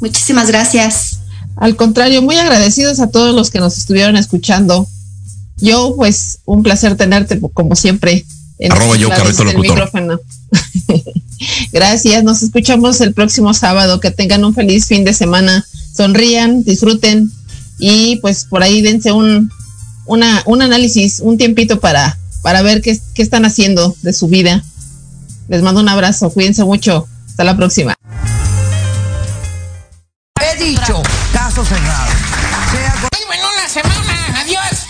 [0.00, 1.18] Muchísimas gracias.
[1.56, 4.86] Al contrario, muy agradecidos a todos los que nos estuvieron escuchando.
[5.58, 8.26] Yo, pues, un placer tenerte, como siempre.
[8.58, 9.90] En Arroba yo, carreto locutor.
[11.72, 14.00] Gracias, nos escuchamos el próximo sábado.
[14.00, 15.66] Que tengan un feliz fin de semana.
[15.94, 17.32] Sonrían, disfruten
[17.78, 19.50] y pues por ahí dense un,
[20.06, 24.62] una, un análisis, un tiempito para, para ver qué, qué están haciendo de su vida.
[25.48, 27.06] Les mando un abrazo, cuídense mucho.
[27.28, 27.94] Hasta la próxima.
[30.40, 31.02] He dicho,
[31.32, 32.12] caso cerrado.
[33.12, 34.86] Muy bueno la semana, adiós.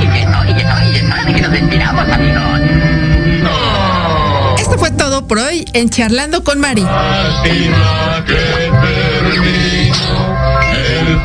[0.00, 2.60] Y que no, y que no, y que no, y que nos estiramos, amigos.
[4.58, 6.82] Esto fue todo por hoy en Charlando con Mari.
[6.82, 8.34] Lástima que
[8.82, 9.96] terminó
[10.72, 11.24] el